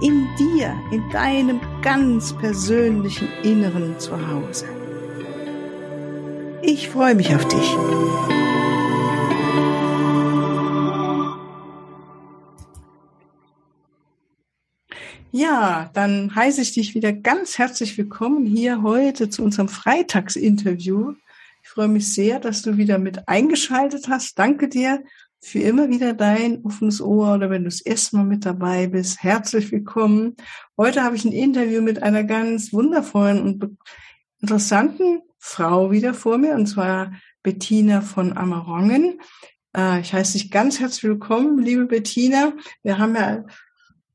In 0.00 0.26
dir, 0.38 0.74
in 0.90 1.08
deinem 1.10 1.60
ganz 1.82 2.32
persönlichen 2.32 3.28
Inneren 3.42 3.98
zu 3.98 4.12
Hause. 4.12 4.66
Ich 6.62 6.88
freue 6.88 7.14
mich 7.14 7.34
auf 7.34 7.46
dich. 7.46 7.76
Ja, 15.32 15.90
dann 15.92 16.34
heiße 16.34 16.62
ich 16.62 16.72
dich 16.72 16.94
wieder 16.94 17.12
ganz 17.12 17.58
herzlich 17.58 17.96
willkommen 17.98 18.46
hier 18.46 18.82
heute 18.82 19.28
zu 19.28 19.42
unserem 19.42 19.68
Freitagsinterview 19.68 21.14
ich 21.62 21.68
freue 21.68 21.88
mich 21.88 22.12
sehr, 22.12 22.40
dass 22.40 22.62
du 22.62 22.76
wieder 22.76 22.98
mit 22.98 23.28
eingeschaltet 23.28 24.08
hast. 24.08 24.38
Danke 24.38 24.68
dir 24.68 25.02
für 25.40 25.60
immer 25.60 25.88
wieder 25.88 26.12
dein 26.12 26.62
offenes 26.64 27.00
Ohr 27.00 27.34
oder 27.34 27.50
wenn 27.50 27.64
du 27.64 27.70
das 27.70 27.80
erste 27.80 28.16
Mal 28.16 28.24
mit 28.24 28.44
dabei 28.44 28.86
bist. 28.86 29.22
Herzlich 29.22 29.72
willkommen. 29.72 30.36
Heute 30.76 31.02
habe 31.02 31.16
ich 31.16 31.24
ein 31.24 31.32
Interview 31.32 31.80
mit 31.80 32.02
einer 32.02 32.24
ganz 32.24 32.72
wundervollen 32.72 33.40
und 33.40 33.76
interessanten 34.40 35.22
Frau 35.38 35.90
wieder 35.90 36.12
vor 36.12 36.36
mir 36.36 36.54
und 36.54 36.66
zwar 36.66 37.12
Bettina 37.42 38.02
von 38.02 38.36
Amarongen. 38.36 39.18
Äh, 39.74 40.00
ich 40.00 40.12
heiße 40.12 40.34
dich 40.34 40.50
ganz 40.50 40.78
herzlich 40.78 41.04
willkommen, 41.04 41.58
liebe 41.58 41.86
Bettina. 41.86 42.52
Wir 42.82 42.98
haben 42.98 43.14
ja 43.14 43.44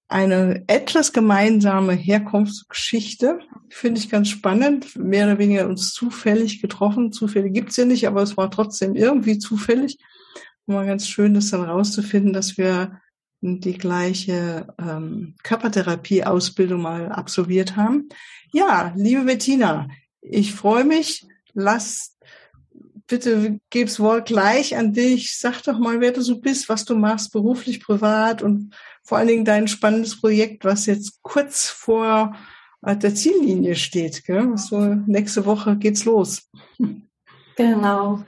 eine 0.08 0.64
etwas 0.68 1.12
gemeinsame 1.12 1.94
Herkunftsgeschichte. 1.94 3.40
Finde 3.70 4.00
ich 4.00 4.12
ganz 4.12 4.30
spannend. 4.30 4.96
Mehr 4.96 5.26
oder 5.26 5.40
weniger 5.40 5.68
uns 5.68 5.92
zufällig 5.94 6.62
getroffen. 6.62 7.12
Zufälle 7.12 7.50
gibt's 7.50 7.78
ja 7.78 7.86
nicht, 7.86 8.08
aber 8.08 8.22
es 8.22 8.38
war 8.38 8.52
trotzdem 8.52 8.94
irgendwie 8.94 9.40
zufällig. 9.40 9.98
War 10.68 10.86
ganz 10.86 11.08
schön, 11.08 11.34
das 11.34 11.52
dann 11.52 11.62
rauszufinden, 11.62 12.34
dass 12.34 12.58
wir 12.58 13.00
die 13.42 13.78
gleiche 13.78 14.68
ähm, 14.80 15.36
Körpertherapie-Ausbildung 15.44 16.82
mal 16.82 17.12
absolviert 17.12 17.76
haben. 17.76 18.10
Ja, 18.52 18.94
liebe 18.96 19.26
Bettina, 19.26 19.88
ich 20.22 20.54
freue 20.54 20.84
mich. 20.84 21.28
Lass 21.54 22.16
bitte 23.08 23.60
gib's 23.70 24.00
Wort 24.00 24.28
gleich 24.28 24.76
an 24.76 24.94
dich. 24.94 25.38
Sag 25.38 25.62
doch 25.64 25.80
mal, 25.80 26.02
wer 26.02 26.12
du 26.12 26.22
so 26.22 26.40
bist, 26.40 26.70
was 26.70 26.86
du 26.86 26.96
machst, 26.96 27.32
beruflich, 27.32 27.80
privat 27.80 28.42
und 28.42 28.76
vor 29.04 29.18
allen 29.18 29.28
Dingen 29.28 29.46
dein 29.46 29.68
spannendes 29.68 30.20
Projekt, 30.20 30.66
was 30.66 30.88
jetzt 30.88 31.22
kurz 31.22 31.70
vor 31.70 32.36
äh, 32.82 32.98
der 32.98 33.14
Ziellinie 33.14 33.76
steht. 33.76 34.26
Gell? 34.26 34.58
So, 34.58 34.96
nächste 35.06 35.46
Woche 35.46 35.78
geht's 35.78 36.06
los. 36.06 36.50
Genau. 37.56 38.20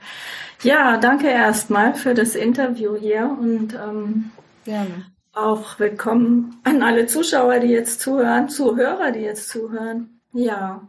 Ja, 0.62 0.96
danke 0.96 1.28
erstmal 1.28 1.94
für 1.94 2.14
das 2.14 2.34
Interview 2.34 2.96
hier 2.96 3.24
und 3.40 3.74
ähm, 3.74 4.30
Gerne. 4.64 5.06
auch 5.34 5.78
willkommen 5.78 6.60
an 6.64 6.82
alle 6.82 7.06
Zuschauer, 7.06 7.60
die 7.60 7.68
jetzt 7.68 8.00
zuhören, 8.00 8.48
Zuhörer, 8.48 9.12
die 9.12 9.20
jetzt 9.20 9.48
zuhören. 9.48 10.20
Ja. 10.32 10.80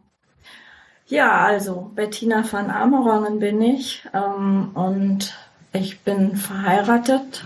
Ja, 1.07 1.45
also 1.45 1.91
Bettina 1.95 2.43
van 2.49 2.71
Amerongen 2.71 3.39
bin 3.39 3.61
ich 3.61 4.07
ähm, 4.13 4.71
und 4.73 5.35
ich 5.73 5.99
bin 6.01 6.35
verheiratet. 6.35 7.45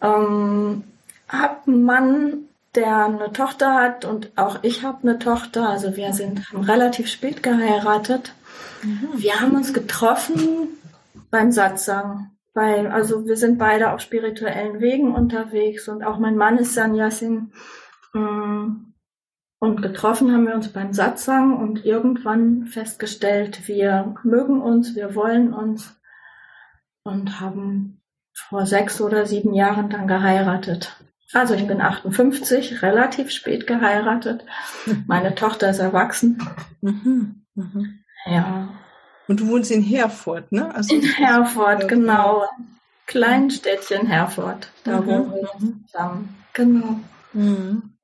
Ähm, 0.00 0.84
habe 1.28 1.56
einen 1.66 1.84
Mann, 1.84 2.32
der 2.74 3.04
eine 3.04 3.32
Tochter 3.32 3.74
hat 3.74 4.04
und 4.04 4.30
auch 4.36 4.58
ich 4.62 4.82
habe 4.82 5.08
eine 5.08 5.18
Tochter. 5.18 5.68
Also 5.68 5.96
wir 5.96 6.12
sind 6.12 6.50
haben 6.50 6.64
relativ 6.64 7.08
spät 7.08 7.42
geheiratet. 7.42 8.34
Mhm. 8.84 9.08
Wir 9.16 9.40
haben 9.40 9.56
uns 9.56 9.72
getroffen 9.72 10.68
beim 11.30 11.50
Satsang. 11.50 12.30
Weil, 12.54 12.86
also 12.86 13.26
wir 13.26 13.36
sind 13.36 13.58
beide 13.58 13.92
auf 13.92 14.00
spirituellen 14.00 14.80
Wegen 14.80 15.12
unterwegs 15.12 15.88
und 15.88 16.04
auch 16.04 16.20
mein 16.20 16.36
Mann 16.36 16.56
ist 16.56 16.74
Sanyasin. 16.74 17.52
Mm, 18.12 18.92
und 19.58 19.82
getroffen 19.82 20.32
haben 20.32 20.46
wir 20.46 20.54
uns 20.54 20.68
beim 20.68 20.92
Satsang 20.92 21.56
und 21.56 21.84
irgendwann 21.84 22.66
festgestellt, 22.66 23.66
wir 23.66 24.14
mögen 24.22 24.60
uns, 24.62 24.94
wir 24.94 25.16
wollen 25.16 25.52
uns 25.52 26.00
und 27.02 27.40
haben 27.40 28.02
vor 28.32 28.66
sechs 28.66 29.00
oder 29.00 29.26
sieben 29.26 29.52
Jahren 29.52 29.90
dann 29.90 30.06
geheiratet. 30.06 30.96
Also 31.32 31.54
ich 31.54 31.66
bin 31.66 31.80
58, 31.80 32.82
relativ 32.82 33.32
spät 33.32 33.66
geheiratet. 33.66 34.44
Meine 35.08 35.34
Tochter 35.34 35.70
ist 35.70 35.80
erwachsen. 35.80 36.40
Mhm. 36.80 37.46
Mhm. 37.56 38.03
Ja. 38.26 38.68
Und 39.26 39.40
du 39.40 39.48
wohnst 39.48 39.70
in 39.70 39.82
Herford, 39.82 40.52
ne? 40.52 40.74
Also 40.74 40.94
in 40.94 41.02
Herford, 41.02 41.88
genau. 41.88 42.44
Kleinstädtchen 43.06 44.06
Herford. 44.06 44.70
Da 44.84 45.00
mhm. 45.00 45.06
wohnen 45.06 45.32
wir 45.32 45.86
zusammen. 45.86 46.36
Genau. 46.52 47.00
Mhm. 47.32 47.94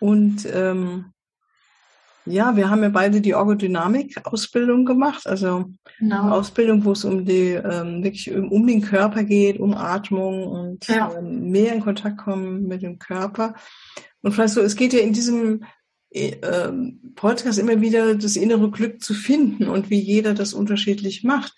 Und 0.00 0.46
ähm, 0.52 1.12
ja, 2.26 2.56
wir 2.56 2.70
haben 2.70 2.82
ja 2.82 2.88
beide 2.88 3.20
die 3.20 3.34
Orgodynamik-Ausbildung 3.34 4.86
gemacht, 4.86 5.26
also 5.26 5.66
genau. 5.98 6.30
Ausbildung, 6.30 6.84
wo 6.84 6.92
es 6.92 7.04
um 7.04 7.26
die 7.26 7.50
ähm, 7.50 8.02
wirklich 8.02 8.34
um, 8.34 8.66
den 8.66 8.80
Körper 8.80 9.24
geht, 9.24 9.60
um 9.60 9.74
Atmung 9.74 10.46
und 10.46 10.88
ja. 10.88 11.12
ähm, 11.18 11.50
mehr 11.50 11.74
in 11.74 11.80
Kontakt 11.82 12.18
kommen 12.18 12.66
mit 12.66 12.82
dem 12.82 12.98
Körper. 12.98 13.54
Und 14.22 14.32
vielleicht 14.32 14.54
so, 14.54 14.62
es 14.62 14.76
geht 14.76 14.94
ja 14.94 15.00
in 15.00 15.12
diesem 15.12 15.64
Podcast 17.14 17.58
immer 17.58 17.80
wieder 17.80 18.14
das 18.14 18.36
innere 18.36 18.70
Glück 18.70 19.02
zu 19.02 19.14
finden 19.14 19.68
und 19.68 19.90
wie 19.90 20.00
jeder 20.00 20.34
das 20.34 20.54
unterschiedlich 20.54 21.24
macht. 21.24 21.54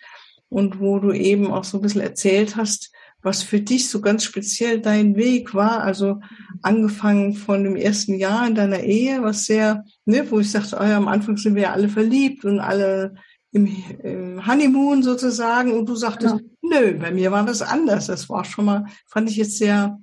Und 0.48 0.78
wo 0.78 1.00
du 1.00 1.12
eben 1.12 1.50
auch 1.50 1.64
so 1.64 1.78
ein 1.78 1.80
bisschen 1.80 2.02
erzählt 2.02 2.54
hast, 2.54 2.92
was 3.20 3.42
für 3.42 3.60
dich 3.60 3.88
so 3.88 4.00
ganz 4.00 4.22
speziell 4.22 4.80
dein 4.80 5.16
Weg 5.16 5.52
war. 5.54 5.82
Also 5.82 6.20
angefangen 6.62 7.34
von 7.34 7.64
dem 7.64 7.74
ersten 7.74 8.14
Jahr 8.14 8.46
in 8.46 8.54
deiner 8.54 8.80
Ehe, 8.80 9.22
was 9.22 9.46
sehr, 9.46 9.84
ne, 10.04 10.30
wo 10.30 10.38
ich 10.38 10.50
sagte, 10.50 10.78
oh 10.80 10.84
ja, 10.84 10.96
am 10.96 11.08
Anfang 11.08 11.36
sind 11.36 11.56
wir 11.56 11.62
ja 11.62 11.72
alle 11.72 11.88
verliebt 11.88 12.44
und 12.44 12.60
alle 12.60 13.16
im, 13.50 13.66
im 14.04 14.46
Honeymoon 14.46 15.02
sozusagen. 15.02 15.72
Und 15.72 15.88
du 15.88 15.96
sagtest, 15.96 16.36
ja. 16.36 16.40
nö, 16.62 16.98
bei 16.98 17.10
mir 17.10 17.32
war 17.32 17.44
das 17.44 17.62
anders. 17.62 18.06
Das 18.06 18.28
war 18.28 18.44
schon 18.44 18.66
mal, 18.66 18.86
fand 19.08 19.28
ich 19.28 19.36
jetzt 19.36 19.58
sehr 19.58 19.98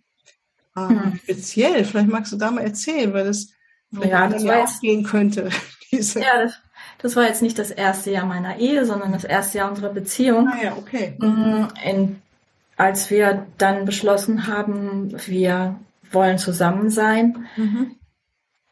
äh, 0.75 0.90
hm. 0.90 1.19
speziell. 1.24 1.86
Vielleicht 1.86 2.09
magst 2.09 2.34
du 2.34 2.38
da 2.38 2.52
mal 2.52 2.62
erzählen, 2.62 3.13
weil 3.13 3.25
das, 3.25 3.47
ja, 4.02 4.28
das 4.28 4.44
ja 4.44 4.64
auch 4.64 4.80
gehen 4.81 5.04
könnte. 5.04 5.50
Diese. 5.92 6.22
Ja, 6.22 6.44
das, 6.44 6.54
das 7.00 7.16
war 7.16 7.26
jetzt 7.26 7.42
nicht 7.42 7.59
das 7.59 7.72
erste 7.72 8.12
Jahr 8.12 8.26
meiner 8.26 8.58
Ehe, 8.58 8.86
sondern 8.86 9.12
das 9.12 9.24
erste 9.24 9.59
Jahr 9.59 9.70
unserer 9.70 9.94
Beziehung. 9.94 10.48
Ah 10.48 10.64
ja, 10.64 10.74
okay. 10.78 11.16
Mhm, 11.20 11.68
in 11.86 12.22
als 12.78 13.09
wir 13.09 13.46
dann 13.58 13.86
beschlossen 13.86 14.48
haben, 14.48 15.14
wir 15.28 15.80
wollen 16.12 16.38
zusammen 16.38 16.90
sein, 16.90 17.48
mhm. 17.56 17.96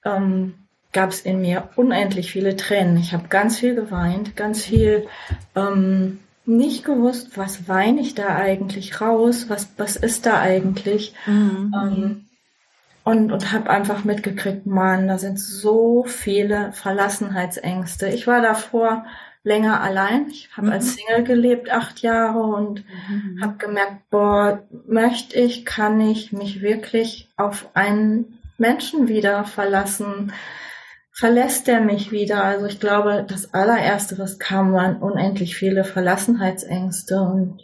ähm, 0.06 0.54
gab 0.92 1.12
es 1.12 1.22
in 1.22 1.42
mir 1.42 1.70
unendlich 1.76 2.32
viele 2.32 2.56
Tränen. 2.56 2.98
Ich 2.98 3.14
habe 3.14 3.28
ganz 3.30 3.60
viel 3.60 3.76
geweint, 3.76 4.36
ganz 4.36 4.64
viel 4.64 5.08
ähm, 5.56 6.20
nicht 6.46 6.84
gewusst, 6.84 7.38
was 7.38 7.68
weine 7.68 8.02
ich 8.02 8.16
da 8.16 8.36
eigentlich 8.36 9.00
raus, 9.00 9.46
was, 9.48 9.70
was 9.78 9.96
ist 9.96 10.26
da 10.26 10.40
eigentlich. 10.40 11.14
Mhm. 11.26 11.74
Ähm, 11.74 12.26
und 13.04 13.32
und 13.32 13.52
habe 13.52 13.70
einfach 13.70 14.04
mitgekriegt, 14.04 14.66
Mann, 14.66 15.08
da 15.08 15.18
sind 15.18 15.40
so 15.40 16.04
viele 16.04 16.72
Verlassenheitsängste. 16.74 18.08
Ich 18.10 18.28
war 18.28 18.42
davor 18.42 19.06
länger 19.44 19.82
allein. 19.82 20.28
Ich 20.30 20.50
habe 20.56 20.68
mhm. 20.68 20.74
als 20.74 20.94
Single 20.94 21.24
gelebt, 21.24 21.72
acht 21.72 22.02
Jahre 22.02 22.40
und 22.40 22.84
mhm. 23.10 23.42
habe 23.42 23.58
gemerkt, 23.58 24.10
boah, 24.10 24.64
möchte 24.88 25.40
ich, 25.40 25.66
kann 25.66 26.00
ich 26.00 26.32
mich 26.32 26.62
wirklich 26.62 27.32
auf 27.38 27.70
einen 27.74 28.40
Menschen 28.58 29.08
wieder 29.08 29.44
verlassen? 29.46 30.32
Verlässt 31.12 31.68
er 31.68 31.82
mich 31.82 32.12
wieder? 32.12 32.44
Also 32.44 32.68
ich 32.68 32.80
glaube, 32.80 33.26
das 33.28 33.54
allererste, 33.54 34.18
was 34.18 34.40
kam, 34.40 34.74
waren 34.74 34.98
unendlich 34.98 35.56
viele 35.56 35.84
Verlassenheitsängste 35.84 37.22
und 37.22 37.62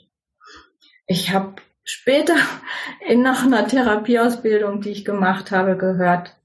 ich 1.05 1.31
habe 1.31 1.55
später 1.87 2.35
in 3.07 3.21
nach 3.21 3.43
einer 3.43 3.65
Therapieausbildung, 3.65 4.81
die 4.81 4.89
ich 4.89 5.05
gemacht 5.05 5.51
habe, 5.51 5.77
gehört. 5.77 6.35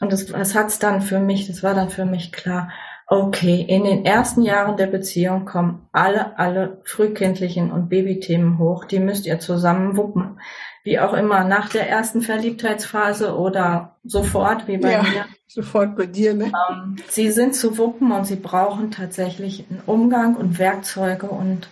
Und 0.00 0.12
das, 0.12 0.26
das 0.26 0.54
hat's 0.54 0.78
dann 0.78 1.02
für 1.02 1.20
mich, 1.20 1.46
das 1.46 1.62
war 1.62 1.74
dann 1.74 1.90
für 1.90 2.06
mich 2.06 2.32
klar. 2.32 2.70
Okay, 3.06 3.64
in 3.66 3.84
den 3.84 4.04
ersten 4.04 4.42
Jahren 4.42 4.76
der 4.76 4.86
Beziehung 4.86 5.44
kommen 5.44 5.88
alle, 5.92 6.38
alle 6.38 6.80
frühkindlichen 6.84 7.70
und 7.72 7.88
Babythemen 7.88 8.58
hoch. 8.58 8.84
Die 8.84 9.00
müsst 9.00 9.26
ihr 9.26 9.38
zusammen 9.40 9.96
wuppen. 9.96 10.40
wie 10.84 10.98
auch 10.98 11.12
immer, 11.12 11.44
nach 11.44 11.68
der 11.68 11.88
ersten 11.88 12.22
Verliebtheitsphase 12.22 13.36
oder 13.36 13.96
sofort, 14.04 14.68
wie 14.68 14.78
bei 14.78 14.92
ja, 14.92 15.02
mir. 15.02 15.26
Sofort 15.46 15.96
bei 15.96 16.06
dir, 16.06 16.34
ne? 16.34 16.52
Ähm, 16.70 16.96
sie 17.08 17.30
sind 17.30 17.54
zu 17.54 17.76
wuppen 17.78 18.12
und 18.12 18.26
sie 18.26 18.36
brauchen 18.36 18.90
tatsächlich 18.90 19.66
einen 19.68 19.82
Umgang 19.84 20.34
und 20.36 20.58
Werkzeuge 20.58 21.26
und 21.26 21.68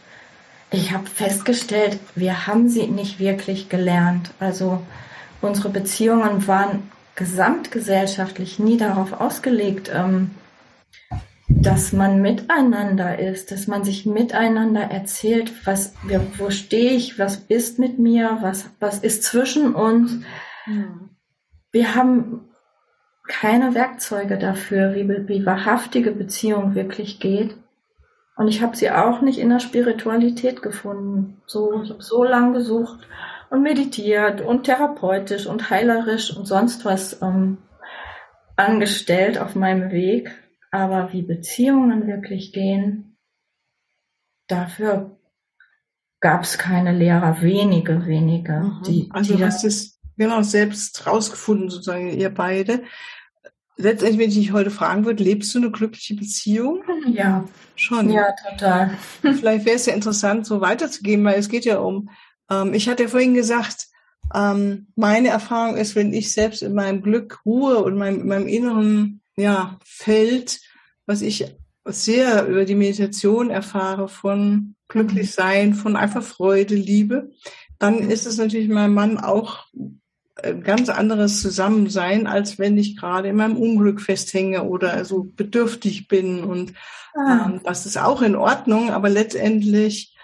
ich 0.70 0.92
habe 0.92 1.06
festgestellt, 1.06 1.98
wir 2.14 2.46
haben 2.46 2.68
sie 2.68 2.86
nicht 2.86 3.18
wirklich 3.18 3.68
gelernt. 3.68 4.30
Also 4.40 4.82
unsere 5.40 5.68
Beziehungen 5.68 6.46
waren 6.46 6.90
gesamtgesellschaftlich 7.14 8.58
nie 8.58 8.76
darauf 8.76 9.12
ausgelegt, 9.12 9.90
ähm, 9.92 10.32
dass 11.48 11.92
man 11.92 12.20
miteinander 12.20 13.18
ist, 13.18 13.50
dass 13.50 13.66
man 13.66 13.84
sich 13.84 14.04
miteinander 14.04 14.82
erzählt, 14.82 15.52
was, 15.66 15.94
wo 16.36 16.50
stehe 16.50 16.92
ich, 16.92 17.18
was 17.18 17.36
ist 17.36 17.78
mit 17.78 17.98
mir, 17.98 18.38
was, 18.42 18.68
was 18.80 18.98
ist 18.98 19.22
zwischen 19.22 19.74
uns. 19.74 20.20
Mhm. 20.66 21.10
Wir 21.72 21.94
haben 21.94 22.48
keine 23.28 23.74
Werkzeuge 23.74 24.38
dafür, 24.38 24.94
wie, 24.94 25.08
wie 25.28 25.46
wahrhaftige 25.46 26.12
Beziehung 26.12 26.74
wirklich 26.74 27.20
geht. 27.20 27.56
Und 28.36 28.48
ich 28.48 28.62
habe 28.62 28.76
sie 28.76 28.90
auch 28.90 29.22
nicht 29.22 29.38
in 29.38 29.48
der 29.48 29.60
Spiritualität 29.60 30.62
gefunden. 30.62 31.40
So, 31.46 31.82
ich 31.82 31.90
habe 31.90 32.02
so 32.02 32.22
lange 32.22 32.58
gesucht 32.58 33.08
und 33.48 33.62
meditiert 33.62 34.42
und 34.42 34.64
therapeutisch 34.64 35.46
und 35.46 35.70
heilerisch 35.70 36.36
und 36.36 36.46
sonst 36.46 36.84
was 36.84 37.22
ähm, 37.22 37.58
angestellt 38.56 39.38
auf 39.38 39.54
meinem 39.54 39.90
Weg. 39.90 40.30
Aber 40.70 41.12
wie 41.12 41.22
Beziehungen 41.22 42.06
wirklich 42.06 42.52
gehen, 42.52 43.16
dafür 44.48 45.18
gab 46.20 46.42
es 46.42 46.58
keine 46.58 46.92
Lehrer, 46.92 47.40
wenige, 47.40 48.04
wenige. 48.06 48.52
Mhm. 48.52 48.82
Die, 48.86 49.08
also 49.12 49.36
die 49.36 49.44
hast 49.44 49.64
es 49.64 49.98
genau 50.16 50.42
selbst 50.42 51.06
rausgefunden, 51.06 51.70
sozusagen, 51.70 52.10
ihr 52.10 52.30
beide. 52.30 52.82
Letztendlich, 53.78 54.18
wenn 54.18 54.30
ich 54.30 54.36
dich 54.36 54.52
heute 54.52 54.70
fragen 54.70 55.04
würde, 55.04 55.22
lebst 55.22 55.54
du 55.54 55.58
eine 55.58 55.70
glückliche 55.70 56.14
Beziehung? 56.14 56.82
Ja. 57.12 57.44
Schon. 57.74 58.10
Ja, 58.10 58.34
total. 58.50 58.96
Vielleicht 59.20 59.66
wäre 59.66 59.76
es 59.76 59.86
ja 59.86 59.94
interessant, 59.94 60.46
so 60.46 60.60
weiterzugehen, 60.60 61.22
weil 61.24 61.38
es 61.38 61.48
geht 61.48 61.66
ja 61.66 61.78
um, 61.78 62.08
ähm, 62.50 62.72
ich 62.72 62.88
hatte 62.88 63.04
ja 63.04 63.08
vorhin 63.08 63.34
gesagt, 63.34 63.88
ähm, 64.34 64.88
meine 64.96 65.28
Erfahrung 65.28 65.76
ist, 65.76 65.94
wenn 65.94 66.12
ich 66.12 66.32
selbst 66.32 66.62
in 66.62 66.74
meinem 66.74 67.02
Glück 67.02 67.40
ruhe 67.44 67.82
und 67.82 67.96
meinem, 67.96 68.22
in 68.22 68.26
meinem 68.28 68.48
inneren 68.48 69.20
ja, 69.36 69.78
Feld, 69.84 70.60
was 71.04 71.22
ich 71.22 71.44
sehr 71.84 72.46
über 72.46 72.64
die 72.64 72.74
Meditation 72.74 73.50
erfahre 73.50 74.08
von 74.08 74.74
glücklich 74.88 75.32
sein, 75.32 75.74
von 75.74 75.96
einfach 75.96 76.22
Freude, 76.22 76.74
Liebe, 76.74 77.30
dann 77.78 78.10
ist 78.10 78.26
es 78.26 78.38
natürlich 78.38 78.68
meinem 78.68 78.94
Mann 78.94 79.18
auch 79.18 79.66
ganz 80.62 80.88
anderes 80.88 81.40
Zusammensein, 81.40 82.26
als 82.26 82.58
wenn 82.58 82.76
ich 82.76 82.96
gerade 82.96 83.28
in 83.28 83.36
meinem 83.36 83.56
Unglück 83.56 84.00
festhänge 84.00 84.64
oder 84.64 84.92
also 84.92 85.24
bedürftig 85.24 86.08
bin. 86.08 86.44
Und 86.44 86.74
ah. 87.14 87.46
ähm, 87.46 87.60
das 87.64 87.86
ist 87.86 87.96
auch 87.96 88.22
in 88.22 88.36
Ordnung, 88.36 88.90
aber 88.90 89.08
letztendlich 89.08 90.14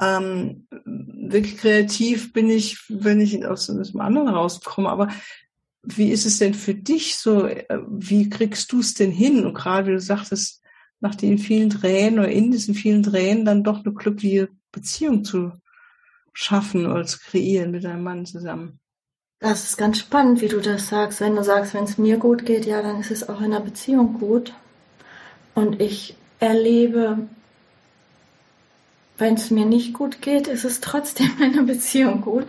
ähm, 0.00 0.66
wirklich 0.84 1.58
kreativ 1.58 2.32
bin 2.32 2.48
ich, 2.48 2.84
wenn 2.88 3.20
ich 3.20 3.44
aus, 3.46 3.68
aus 3.68 3.92
dem 3.92 4.00
anderen 4.00 4.28
rauskomme. 4.28 4.88
Aber 4.88 5.08
wie 5.82 6.10
ist 6.10 6.24
es 6.24 6.38
denn 6.38 6.54
für 6.54 6.74
dich 6.74 7.16
so? 7.16 7.46
Äh, 7.46 7.66
wie 7.88 8.30
kriegst 8.30 8.72
du 8.72 8.80
es 8.80 8.94
denn 8.94 9.10
hin? 9.10 9.44
Und 9.44 9.54
gerade 9.54 9.88
wie 9.88 9.92
du 9.92 10.00
sagtest, 10.00 10.62
nach 11.00 11.14
den 11.14 11.38
vielen 11.38 11.70
Tränen 11.70 12.18
oder 12.18 12.30
in 12.30 12.50
diesen 12.50 12.74
vielen 12.74 13.02
Tränen 13.02 13.44
dann 13.44 13.64
doch 13.64 13.84
eine 13.84 13.94
glückliche 13.94 14.48
Beziehung 14.72 15.24
zu 15.24 15.52
schaffen 16.32 16.86
oder 16.86 17.04
zu 17.04 17.18
kreieren 17.18 17.70
mit 17.70 17.84
deinem 17.84 18.02
Mann 18.02 18.26
zusammen. 18.26 18.80
Das 19.40 19.64
ist 19.64 19.76
ganz 19.76 19.98
spannend, 19.98 20.40
wie 20.40 20.48
du 20.48 20.60
das 20.60 20.88
sagst. 20.88 21.20
Wenn 21.20 21.36
du 21.36 21.44
sagst, 21.44 21.74
wenn 21.74 21.84
es 21.84 21.98
mir 21.98 22.16
gut 22.16 22.44
geht, 22.44 22.66
ja, 22.66 22.82
dann 22.82 23.00
ist 23.00 23.10
es 23.10 23.28
auch 23.28 23.40
in 23.40 23.52
der 23.52 23.60
Beziehung 23.60 24.18
gut. 24.18 24.52
Und 25.54 25.80
ich 25.80 26.16
erlebe, 26.40 27.28
wenn 29.16 29.34
es 29.34 29.50
mir 29.50 29.66
nicht 29.66 29.94
gut 29.94 30.22
geht, 30.22 30.48
ist 30.48 30.64
es 30.64 30.80
trotzdem 30.80 31.30
in 31.40 31.52
der 31.52 31.62
Beziehung 31.62 32.20
gut 32.20 32.46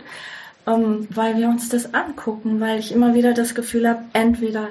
ähm, 0.66 1.06
weil 1.10 1.36
wir 1.36 1.48
uns 1.48 1.68
das 1.68 1.94
angucken, 1.94 2.60
weil 2.60 2.78
ich 2.78 2.92
immer 2.92 3.14
wieder 3.14 3.34
das 3.34 3.54
Gefühl 3.54 3.88
habe, 3.88 4.04
entweder 4.12 4.68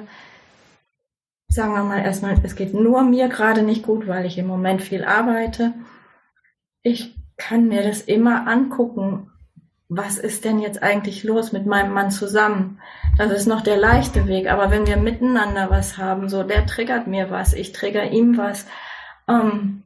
sagen 1.47 1.73
wir 1.73 1.83
mal 1.83 2.03
erstmal, 2.03 2.35
es 2.43 2.55
geht 2.55 2.73
nur 2.73 3.01
mir 3.03 3.27
gerade 3.27 3.63
nicht 3.63 3.83
gut, 3.83 4.07
weil 4.07 4.25
ich 4.25 4.37
im 4.37 4.47
Moment 4.47 4.81
viel 4.81 5.03
arbeite. 5.03 5.73
Ich 6.83 7.15
kann 7.37 7.67
mir 7.67 7.81
das 7.81 8.01
immer 8.01 8.47
angucken. 8.47 9.31
Was 9.89 10.17
ist 10.17 10.45
denn 10.45 10.59
jetzt 10.59 10.83
eigentlich 10.83 11.23
los 11.23 11.51
mit 11.51 11.65
meinem 11.65 11.93
Mann 11.93 12.11
zusammen? 12.11 12.79
Das 13.17 13.31
ist 13.31 13.47
noch 13.47 13.61
der 13.61 13.77
leichte 13.77 14.27
Weg. 14.27 14.49
Aber 14.49 14.71
wenn 14.71 14.87
wir 14.87 14.97
miteinander 14.97 15.69
was 15.69 15.97
haben, 15.97 16.29
so 16.29 16.43
der 16.43 16.65
triggert 16.65 17.07
mir 17.07 17.31
was, 17.31 17.53
ich 17.53 17.71
trigger 17.71 18.11
ihm 18.11 18.37
was. 18.37 18.67
Ähm, 19.27 19.83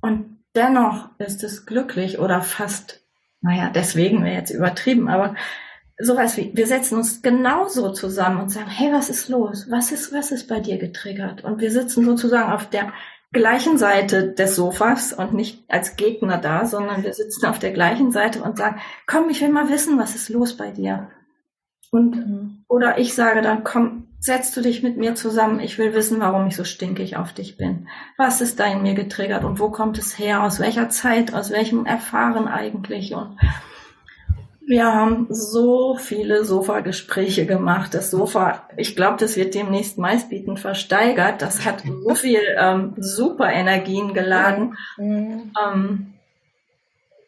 und 0.00 0.38
dennoch 0.54 1.10
ist 1.18 1.44
es 1.44 1.66
glücklich 1.66 2.18
oder 2.18 2.40
fast 2.40 3.06
naja, 3.46 3.70
deswegen 3.72 4.24
wäre 4.24 4.34
jetzt 4.34 4.50
übertrieben, 4.50 5.08
aber 5.08 5.36
sowas 5.98 6.36
wie, 6.36 6.50
wir 6.54 6.66
setzen 6.66 6.98
uns 6.98 7.22
genauso 7.22 7.92
zusammen 7.92 8.40
und 8.40 8.48
sagen, 8.50 8.68
hey, 8.68 8.92
was 8.92 9.08
ist 9.08 9.28
los? 9.28 9.66
Was 9.70 9.92
ist, 9.92 10.12
was 10.12 10.32
ist 10.32 10.48
bei 10.48 10.58
dir 10.58 10.78
getriggert? 10.78 11.44
Und 11.44 11.60
wir 11.60 11.70
sitzen 11.70 12.04
sozusagen 12.04 12.52
auf 12.52 12.68
der 12.68 12.92
gleichen 13.36 13.78
Seite 13.78 14.32
des 14.32 14.56
Sofas 14.56 15.12
und 15.12 15.32
nicht 15.34 15.64
als 15.68 15.96
Gegner 15.96 16.38
da, 16.38 16.66
sondern 16.66 17.04
wir 17.04 17.12
sitzen 17.12 17.46
auf 17.46 17.58
der 17.58 17.72
gleichen 17.72 18.12
Seite 18.12 18.42
und 18.42 18.56
sagen, 18.56 18.80
komm, 19.06 19.28
ich 19.28 19.40
will 19.40 19.50
mal 19.50 19.68
wissen, 19.68 19.98
was 19.98 20.14
ist 20.14 20.28
los 20.28 20.56
bei 20.56 20.70
dir? 20.70 21.10
Und, 21.90 22.16
mhm. 22.16 22.64
oder 22.68 22.98
ich 22.98 23.14
sage 23.14 23.42
dann, 23.42 23.64
komm, 23.64 24.08
setzt 24.18 24.56
du 24.56 24.60
dich 24.60 24.82
mit 24.82 24.96
mir 24.96 25.14
zusammen. 25.14 25.60
Ich 25.60 25.78
will 25.78 25.94
wissen, 25.94 26.20
warum 26.20 26.46
ich 26.46 26.56
so 26.56 26.64
stinkig 26.64 27.16
auf 27.16 27.32
dich 27.32 27.56
bin. 27.56 27.88
Was 28.16 28.40
ist 28.40 28.58
da 28.58 28.66
in 28.66 28.82
mir 28.82 28.94
getriggert 28.94 29.44
und 29.44 29.60
wo 29.60 29.70
kommt 29.70 29.98
es 29.98 30.18
her? 30.18 30.42
Aus 30.42 30.58
welcher 30.58 30.88
Zeit? 30.88 31.32
Aus 31.32 31.50
welchem 31.50 31.86
Erfahren 31.86 32.48
eigentlich? 32.48 33.14
Und 33.14 33.38
wir 34.66 34.92
haben 34.92 35.28
so 35.30 35.96
viele 35.96 36.44
Sofa-Gespräche 36.44 37.46
gemacht. 37.46 37.94
Das 37.94 38.10
Sofa, 38.10 38.68
ich 38.76 38.96
glaube, 38.96 39.16
das 39.18 39.36
wird 39.36 39.54
demnächst 39.54 39.96
meistbietend 39.96 40.58
versteigert. 40.58 41.40
Das 41.40 41.64
hat 41.64 41.84
so 41.84 42.14
viel 42.14 42.40
ähm, 42.58 42.94
super 42.96 43.50
Energien 43.50 44.12
geladen. 44.12 44.76
Mhm. 44.98 45.52
Ähm, 45.64 46.14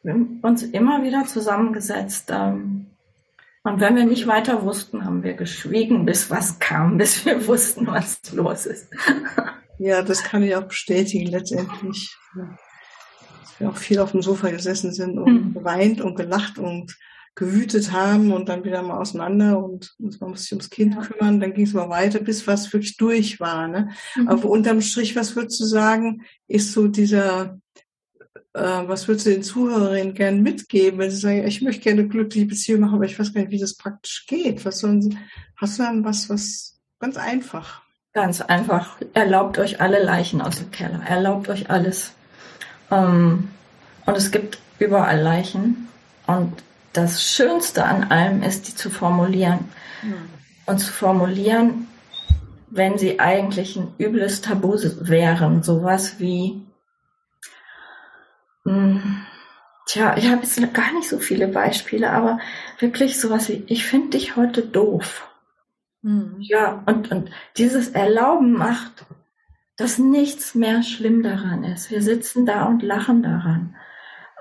wir 0.03 0.13
haben 0.13 0.41
uns 0.43 0.65
immer 0.65 1.05
wieder 1.05 1.27
zusammengesetzt. 1.27 2.31
Ähm, 2.33 2.87
und 3.63 3.81
wenn 3.81 3.95
wir 3.95 4.05
nicht 4.05 4.27
weiter 4.27 4.65
wussten, 4.65 5.05
haben 5.05 5.23
wir 5.23 5.35
geschwiegen, 5.35 6.07
bis 6.07 6.31
was 6.31 6.59
kam, 6.59 6.99
bis 6.99 7.25
wir 7.25 7.47
wussten, 7.47 7.87
was 7.87 8.21
los 8.33 8.67
ist. 8.67 8.89
Ja, 9.79 10.03
das 10.03 10.25
kann 10.25 10.43
ich 10.43 10.57
auch 10.57 10.65
bestätigen 10.65 11.29
letztendlich. 11.29 12.17
Dass 12.35 13.61
wir 13.61 13.69
auch 13.69 13.77
viel 13.77 14.01
auf 14.01 14.11
dem 14.11 14.23
Sofa 14.23 14.51
gesessen 14.51 14.93
sind 14.93 15.19
und 15.19 15.27
hm. 15.27 15.55
geweint 15.55 16.01
und 16.01 16.17
gelacht 16.17 16.59
und 16.59 16.97
gewütet 17.39 17.93
haben 17.93 18.33
und 18.33 18.49
dann 18.49 18.65
wieder 18.65 18.83
mal 18.83 18.99
auseinander 18.99 19.63
und 19.63 19.95
man 19.99 20.31
muss 20.31 20.43
sich 20.43 20.53
ums 20.53 20.71
Kind 20.71 20.95
ja. 20.95 21.03
kümmern, 21.03 21.39
dann 21.39 21.55
ging 21.55 21.67
es 21.67 21.73
mal 21.73 21.89
weiter, 21.89 22.19
bis 22.19 22.49
was 22.49 22.73
wirklich 22.73 22.97
durch 22.97 23.39
war. 23.39 23.69
Ne? 23.69 23.91
Mhm. 24.17 24.29
Aber 24.29 24.51
unterm 24.51 24.81
Strich, 24.81 25.15
was 25.15 25.37
würdest 25.37 25.61
du 25.61 25.65
sagen, 25.65 26.23
ist 26.49 26.73
so 26.73 26.89
dieser 26.89 27.61
äh, 28.55 28.61
was 28.61 29.07
würdest 29.07 29.27
du 29.27 29.31
den 29.31 29.45
Zuhörerinnen 29.45 30.15
gerne 30.15 30.43
mitgeben, 30.43 30.99
wenn 30.99 31.13
sie 31.13 31.19
sagen, 31.19 31.47
ich 31.47 31.63
möchte 31.63 31.83
gerne 31.83 32.01
eine 32.01 32.09
glückliche 32.09 32.47
Beziehung 32.47 32.81
machen, 32.81 32.97
aber 32.97 33.05
ich 33.05 33.17
weiß 33.17 33.33
gar 33.33 33.43
nicht, 33.43 33.53
wie 33.53 33.61
das 33.61 33.77
praktisch 33.77 34.27
geht? 34.27 34.65
Was 34.65 34.81
sollen 34.81 35.01
sie, 35.01 35.17
hast 35.57 35.79
du 35.79 35.85
dann 35.85 36.05
was, 36.05 36.29
was 36.29 36.81
ganz 36.99 37.17
einfach? 37.17 37.83
Ganz 38.15 38.41
einfach. 38.41 38.97
Erlaubt 39.15 39.59
euch 39.59 39.81
alle 39.81 40.03
Leichen 40.03 40.41
aus 40.41 40.59
dem 40.59 40.73
Keller. 40.73 41.03
Erlaubt 41.07 41.49
euch 41.49 41.71
alles. 41.71 42.15
Ähm, 42.91 43.49
und 44.07 44.17
es 44.17 44.33
gibt 44.33 44.59
überall 44.81 45.21
Leichen. 45.21 45.87
Und 46.27 46.65
das 46.93 47.23
Schönste 47.23 47.85
an 47.85 48.05
allem 48.05 48.43
ist, 48.43 48.69
die 48.69 48.75
zu 48.75 48.91
formulieren. 48.91 49.69
Hm. 50.01 50.15
Und 50.67 50.79
zu 50.79 50.93
formulieren, 50.93 51.87
wenn 52.69 52.99
sie 52.99 53.21
eigentlich 53.21 53.77
ein 53.77 53.95
übles 53.99 54.43
Tabu 54.43 54.75
wären. 54.75 55.63
Sowas 55.63 56.19
wie, 56.19 56.63
hm. 58.65 59.25
Tja, 59.87 60.19
ich 60.19 60.29
habe 60.29 60.43
jetzt 60.43 60.75
gar 60.75 60.93
nicht 60.93 61.09
so 61.09 61.19
viele 61.19 61.49
Beispiele, 61.49 62.11
aber 62.11 62.41
wirklich 62.79 63.19
sowas 63.19 63.49
wie, 63.49 63.65
ich 63.69 63.87
finde 63.87 64.19
dich 64.19 64.37
heute 64.37 64.61
doof. 64.61 65.27
Mhm. 66.03 66.37
Ja, 66.41 66.83
und, 66.85 67.11
und 67.11 67.31
dieses 67.57 67.89
Erlauben 67.89 68.53
macht, 68.53 69.07
dass 69.79 69.99
nichts 69.99 70.55
mehr 70.55 70.83
schlimm 70.83 71.23
daran 71.23 71.65
ist. 71.65 71.91
Wir 71.91 72.03
sitzen 72.03 72.45
da 72.45 72.65
und 72.65 72.83
lachen 72.83 73.23
daran. 73.23 73.77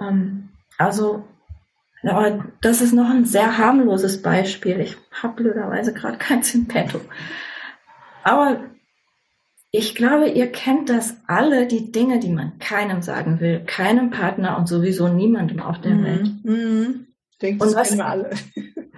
Ähm, 0.01 0.50
also, 0.77 1.25
aber 2.08 2.46
das 2.62 2.82
ist 2.82 2.94
noch 2.94 3.10
ein 3.10 3.26
sehr 3.26 3.58
harmloses 3.58 4.22
Beispiel. 4.22 4.80
Ich 4.80 4.98
habe 5.12 5.42
blöderweise 5.42 5.94
gerade 5.94 6.18
keins 6.18 6.54
im 6.54 6.68
Petto. 6.68 7.02
Aber 8.24 8.60
ich 9.72 9.96
glaube, 9.96 10.30
ihr 10.30 10.52
kennt 10.52 10.90
das 10.90 11.18
alle, 11.28 11.68
die 11.68 11.92
Dinge, 11.92 12.20
die 12.20 12.30
man 12.32 12.58
keinem 12.60 13.02
sagen 13.02 13.40
will, 13.40 13.64
keinem 13.66 14.10
Partner 14.10 14.58
und 14.58 14.68
sowieso 14.68 15.08
niemandem 15.08 15.62
auf 15.62 15.82
der 15.82 15.92
mhm. 15.92 16.04
Welt. 16.04 16.32
Mhm. 16.44 17.08
Denke, 17.42 17.66
das 17.66 17.76
was. 17.76 17.98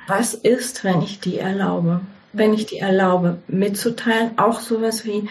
Was 0.07 0.33
ist, 0.33 0.83
wenn 0.83 1.01
ich 1.01 1.19
die 1.19 1.37
erlaube? 1.37 2.01
Wenn 2.33 2.53
ich 2.53 2.65
die 2.65 2.77
erlaube, 2.77 3.39
mitzuteilen, 3.47 4.37
auch 4.37 4.59
sowas 4.59 5.05
wie 5.05 5.29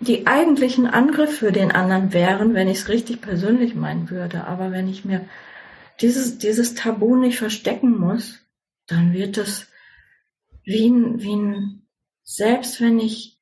die 0.00 0.26
eigentlichen 0.26 0.86
Angriffe 0.86 1.46
für 1.46 1.52
den 1.52 1.72
anderen 1.72 2.12
wären, 2.12 2.54
wenn 2.54 2.68
ich 2.68 2.78
es 2.78 2.88
richtig 2.88 3.20
persönlich 3.20 3.74
meinen 3.74 4.10
würde. 4.10 4.44
Aber 4.46 4.70
wenn 4.70 4.88
ich 4.88 5.04
mir 5.04 5.22
dieses, 6.00 6.38
dieses 6.38 6.74
Tabu 6.74 7.16
nicht 7.16 7.38
verstecken 7.38 7.98
muss, 7.98 8.38
dann 8.86 9.12
wird 9.12 9.38
es 9.38 9.68
wie 10.64 10.88
ein, 10.88 11.20
wie 11.20 11.34
ein, 11.34 11.82
selbst 12.22 12.80
wenn 12.80 12.98
ich 12.98 13.38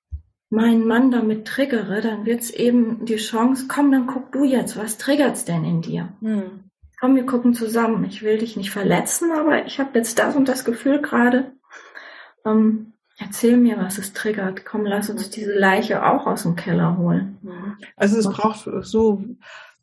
meinen 0.48 0.86
Mann 0.86 1.10
damit 1.10 1.46
triggere, 1.46 2.00
dann 2.00 2.24
wird 2.24 2.40
es 2.40 2.50
eben 2.50 3.04
die 3.04 3.16
Chance, 3.16 3.66
komm, 3.68 3.90
dann 3.90 4.06
guck 4.06 4.32
du 4.32 4.44
jetzt, 4.44 4.76
was 4.76 4.96
triggert's 4.98 5.44
denn 5.44 5.64
in 5.64 5.82
dir? 5.82 6.12
Hm. 6.20 6.70
Komm, 6.98 7.16
wir 7.16 7.26
gucken 7.26 7.52
zusammen. 7.52 8.04
Ich 8.04 8.22
will 8.22 8.38
dich 8.38 8.56
nicht 8.56 8.70
verletzen, 8.70 9.30
aber 9.32 9.66
ich 9.66 9.78
habe 9.78 9.98
jetzt 9.98 10.18
das 10.18 10.34
und 10.34 10.48
das 10.48 10.64
Gefühl 10.64 11.02
gerade. 11.02 11.52
Ähm, 12.46 12.94
erzähl 13.18 13.58
mir, 13.58 13.76
was 13.76 13.98
es 13.98 14.14
triggert. 14.14 14.64
Komm, 14.64 14.86
lass 14.86 15.10
uns 15.10 15.28
diese 15.28 15.52
Leiche 15.52 16.06
auch 16.06 16.26
aus 16.26 16.44
dem 16.44 16.56
Keller 16.56 16.96
holen. 16.96 17.38
Also 17.96 18.18
es 18.18 18.28
braucht 18.28 18.66
so 18.82 19.22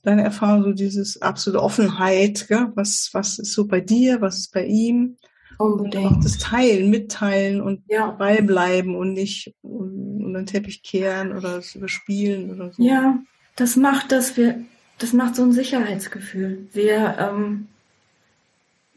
deine 0.03 0.23
Erfahrung, 0.23 0.63
so 0.63 0.73
dieses 0.73 1.21
absolute 1.21 1.63
Offenheit, 1.63 2.47
gell? 2.47 2.71
was 2.75 3.09
was 3.13 3.39
ist 3.39 3.53
so 3.53 3.65
bei 3.65 3.81
dir, 3.81 4.21
was 4.21 4.37
ist 4.37 4.53
bei 4.53 4.65
ihm? 4.65 5.17
Unbedingt. 5.57 6.05
Und 6.05 6.17
auch 6.17 6.23
das 6.23 6.37
Teilen, 6.37 6.89
Mitteilen 6.89 7.61
und 7.61 7.83
ja. 7.87 8.07
dabei 8.07 8.41
bleiben 8.41 8.95
und 8.95 9.13
nicht 9.13 9.53
unter 9.61 10.39
den 10.39 10.45
Teppich 10.45 10.83
kehren 10.83 11.35
oder 11.35 11.57
es 11.57 11.75
überspielen 11.75 12.51
oder 12.51 12.71
so. 12.71 12.83
Ja, 12.83 13.19
das 13.55 13.75
macht, 13.75 14.11
dass 14.11 14.35
wir, 14.37 14.61
das 14.97 15.13
macht 15.13 15.35
so 15.35 15.43
ein 15.43 15.51
Sicherheitsgefühl. 15.51 16.67
Wir, 16.73 17.17
ähm, 17.19 17.67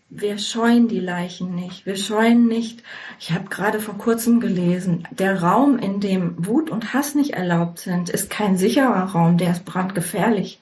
wir 0.08 0.38
scheuen 0.38 0.88
die 0.88 1.00
Leichen 1.00 1.54
nicht. 1.54 1.84
Wir 1.84 1.96
scheuen 1.96 2.46
nicht. 2.46 2.82
Ich 3.18 3.32
habe 3.32 3.48
gerade 3.48 3.80
vor 3.80 3.98
kurzem 3.98 4.40
gelesen, 4.40 5.06
der 5.10 5.42
Raum, 5.42 5.78
in 5.78 6.00
dem 6.00 6.46
Wut 6.46 6.70
und 6.70 6.94
Hass 6.94 7.14
nicht 7.14 7.34
erlaubt 7.34 7.80
sind, 7.80 8.08
ist 8.08 8.30
kein 8.30 8.56
sicherer 8.56 9.04
Raum, 9.04 9.36
der 9.36 9.52
ist 9.52 9.64
brandgefährlich. 9.64 10.60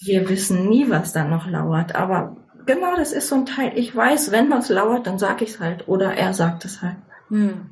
Wir 0.00 0.28
wissen 0.28 0.68
nie, 0.68 0.88
was 0.88 1.12
da 1.12 1.24
noch 1.24 1.48
lauert, 1.48 1.94
aber 1.94 2.36
genau, 2.66 2.94
das 2.96 3.12
ist 3.12 3.28
so 3.28 3.36
ein 3.36 3.46
Teil. 3.46 3.72
Ich 3.76 3.94
weiß, 3.94 4.30
wenn 4.30 4.50
was 4.50 4.68
lauert, 4.68 5.06
dann 5.06 5.18
sage 5.18 5.44
ich 5.44 5.52
es 5.52 5.60
halt 5.60 5.88
oder 5.88 6.14
er 6.14 6.34
sagt 6.34 6.64
es 6.64 6.82
halt. 6.82 6.96
Hm. 7.28 7.70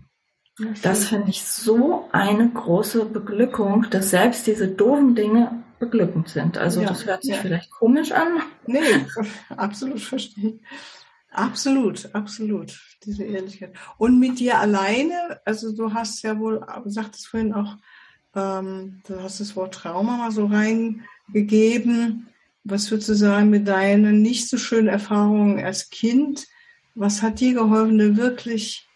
Das 0.82 1.08
finde 1.08 1.28
ich 1.28 1.44
so 1.44 2.08
eine 2.12 2.48
große 2.48 3.04
Beglückung, 3.04 3.86
dass 3.90 4.10
selbst 4.10 4.46
diese 4.46 4.68
doofen 4.68 5.14
Dinge 5.14 5.62
beglückend 5.78 6.28
sind. 6.28 6.56
Also 6.56 6.80
ja, 6.80 6.88
das 6.88 7.04
hört 7.04 7.22
sich 7.22 7.36
ja. 7.36 7.42
vielleicht 7.42 7.70
komisch 7.70 8.12
an. 8.12 8.40
Nee, 8.66 8.80
absolut 9.56 10.00
verstehe. 10.00 10.58
Absolut, 11.30 12.14
absolut, 12.14 12.80
diese 13.04 13.24
Ehrlichkeit. 13.24 13.74
Und 13.98 14.18
mit 14.18 14.38
dir 14.38 14.58
alleine, 14.58 15.40
also 15.44 15.76
du 15.76 15.92
hast 15.92 16.22
ja 16.22 16.38
wohl, 16.38 16.64
sagtest 16.86 17.26
vorhin 17.26 17.52
auch, 17.52 17.76
ähm, 18.36 19.00
du 19.06 19.20
hast 19.22 19.40
das 19.40 19.56
Wort 19.56 19.74
Trauma 19.74 20.16
mal 20.16 20.30
so 20.30 20.46
reingegeben. 20.46 22.28
Was 22.64 22.90
würdest 22.90 23.08
du 23.08 23.14
sagen 23.14 23.50
mit 23.50 23.66
deinen 23.66 24.22
nicht 24.22 24.48
so 24.48 24.58
schönen 24.58 24.88
Erfahrungen 24.88 25.64
als 25.64 25.90
Kind? 25.90 26.46
Was 26.94 27.22
hat 27.22 27.40
dir 27.40 27.54
geholfen, 27.54 28.16
wirklich 28.16 28.86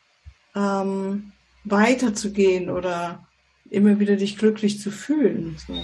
ähm, 0.55 1.33
weiterzugehen 1.65 2.71
oder 2.71 3.27
immer 3.71 4.01
wieder 4.01 4.17
dich 4.17 4.37
glücklich 4.37 4.81
zu 4.81 4.91
fühlen? 4.91 5.57
So. 5.67 5.83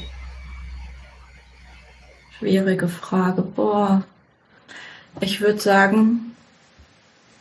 Schwierige 2.38 2.88
Frage. 2.88 3.42
Boah, 3.42 4.04
ich 5.20 5.40
würde 5.40 5.58
sagen, 5.58 6.36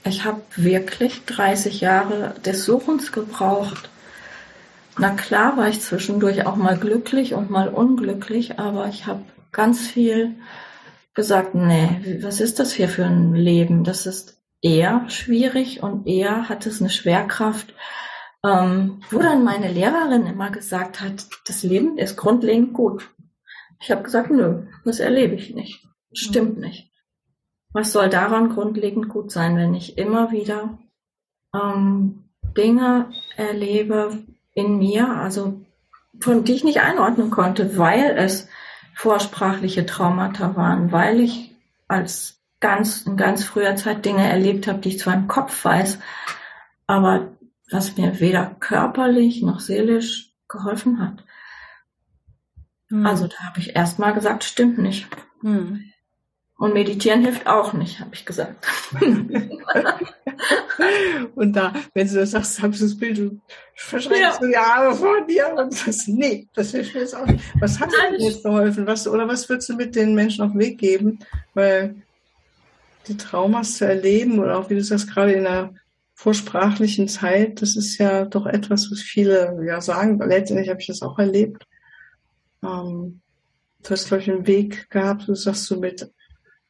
ich 0.05 0.23
habe 0.23 0.41
wirklich 0.55 1.25
30 1.25 1.81
Jahre 1.81 2.35
des 2.45 2.63
Suchens 2.65 3.11
gebraucht. 3.11 3.89
Na 4.97 5.09
klar 5.11 5.57
war 5.57 5.67
ich 5.67 5.81
zwischendurch 5.81 6.45
auch 6.45 6.55
mal 6.55 6.77
glücklich 6.77 7.33
und 7.33 7.49
mal 7.49 7.67
unglücklich, 7.67 8.59
aber 8.59 8.87
ich 8.87 9.05
habe 9.07 9.23
ganz 9.51 9.87
viel 9.87 10.35
gesagt, 11.13 11.55
nee, 11.55 12.19
was 12.21 12.39
ist 12.39 12.59
das 12.59 12.73
hier 12.73 12.87
für 12.87 13.05
ein 13.05 13.33
Leben? 13.33 13.83
Das 13.83 14.05
ist 14.05 14.41
eher 14.61 15.09
schwierig 15.09 15.83
und 15.83 16.07
eher 16.07 16.49
hat 16.49 16.65
es 16.65 16.81
eine 16.81 16.89
Schwerkraft, 16.89 17.73
ähm, 18.43 19.01
wo 19.11 19.19
dann 19.19 19.43
meine 19.43 19.71
Lehrerin 19.71 20.25
immer 20.25 20.49
gesagt 20.49 21.01
hat, 21.01 21.25
das 21.45 21.63
Leben 21.63 21.97
ist 21.97 22.15
grundlegend 22.15 22.73
gut. 22.73 23.09
Ich 23.81 23.91
habe 23.91 24.03
gesagt, 24.03 24.31
nö, 24.31 24.67
das 24.85 24.99
erlebe 24.99 25.35
ich 25.35 25.53
nicht. 25.53 25.85
Stimmt 26.13 26.57
nicht. 26.57 26.91
Was 27.73 27.91
soll 27.91 28.09
daran 28.09 28.49
grundlegend 28.49 29.09
gut 29.09 29.31
sein, 29.31 29.57
wenn 29.57 29.73
ich 29.73 29.97
immer 29.97 30.31
wieder 30.31 30.79
ähm, 31.53 32.29
Dinge 32.55 33.11
erlebe 33.35 34.23
in 34.55 34.79
mir, 34.79 35.07
also 35.09 35.61
von 36.19 36.43
die 36.43 36.53
ich 36.53 36.63
nicht 36.63 36.81
einordnen 36.81 37.29
konnte, 37.29 37.77
weil 37.77 38.17
es 38.17 38.47
vorsprachliche 38.95 39.85
Traumata 39.85 40.55
waren, 40.55 40.91
weil 40.91 41.19
ich 41.19 41.55
als 41.87 42.41
ganz 42.61 43.03
in 43.03 43.17
ganz 43.17 43.43
früher 43.43 43.75
Zeit 43.75 44.05
Dinge 44.05 44.27
erlebt 44.27 44.67
habe, 44.67 44.79
die 44.79 44.89
ich 44.89 44.99
zwar 44.99 45.13
im 45.13 45.27
Kopf 45.27 45.63
weiß, 45.63 45.99
aber 46.87 47.35
was 47.69 47.97
mir 47.97 48.19
weder 48.19 48.55
körperlich 48.59 49.41
noch 49.41 49.59
seelisch 49.59 50.31
geholfen 50.47 50.99
hat. 50.99 51.23
Mhm. 52.89 53.05
Also 53.05 53.27
da 53.27 53.37
habe 53.47 53.59
ich 53.59 53.75
erst 53.75 53.99
mal 53.99 54.13
gesagt, 54.13 54.43
stimmt 54.43 54.77
nicht. 54.77 55.07
Mhm. 55.41 55.91
Und 56.57 56.73
meditieren 56.73 57.21
hilft 57.21 57.47
auch 57.47 57.73
nicht, 57.73 57.99
habe 57.99 58.11
ich 58.13 58.25
gesagt. 58.25 58.65
und 61.35 61.53
da, 61.53 61.73
wenn 61.93 62.07
du 62.07 62.13
das 62.15 62.31
sagst, 62.31 62.61
habe 62.61 62.73
ich 62.73 62.79
das 62.79 62.97
Bild, 62.97 63.17
du 63.17 63.41
verschränkst 63.75 64.39
ja. 64.41 64.47
die 64.47 64.55
Arme 64.55 64.95
vor 64.95 65.25
dir 65.25 65.53
und 65.53 65.73
sagst, 65.73 66.07
nee, 66.07 66.47
das 66.53 66.71
hilft 66.71 66.93
mir 66.93 67.01
jetzt 67.01 67.13
auch 67.13 67.25
nicht. 67.25 67.43
Was 67.59 67.77
hat 67.77 67.91
dir 67.91 68.17
jetzt 68.17 68.43
geholfen? 68.43 68.87
Was, 68.87 69.05
oder 69.05 69.27
was 69.27 69.49
würdest 69.49 69.67
du 69.67 69.75
mit 69.75 69.97
den 69.97 70.15
Menschen 70.15 70.45
auf 70.45 70.51
den 70.53 70.61
Weg 70.61 70.77
geben? 70.77 71.19
Weil 71.53 71.95
die 73.09 73.17
Traumas 73.17 73.77
zu 73.77 73.85
erleben 73.85 74.39
oder 74.39 74.57
auch 74.57 74.69
wie 74.69 74.75
du 74.75 74.83
sagst, 74.83 75.11
gerade 75.11 75.33
in 75.33 75.43
der 75.43 75.73
vorsprachlichen 76.13 77.09
Zeit, 77.09 77.61
das 77.61 77.75
ist 77.75 77.97
ja 77.97 78.23
doch 78.23 78.45
etwas, 78.45 78.89
was 78.89 79.01
viele 79.01 79.61
ja 79.67 79.81
sagen. 79.81 80.19
Letztendlich 80.19 80.69
habe 80.69 80.79
ich 80.79 80.87
das 80.87 81.01
auch 81.01 81.19
erlebt. 81.19 81.67
Ähm, 82.63 83.19
du 83.83 83.89
hast, 83.89 84.07
glaube 84.07 84.23
ich, 84.23 84.31
einen 84.31 84.47
Weg 84.47 84.89
gehabt, 84.89 85.27
du 85.27 85.35
sagst 85.35 85.65
so 85.65 85.77
mit 85.77 86.09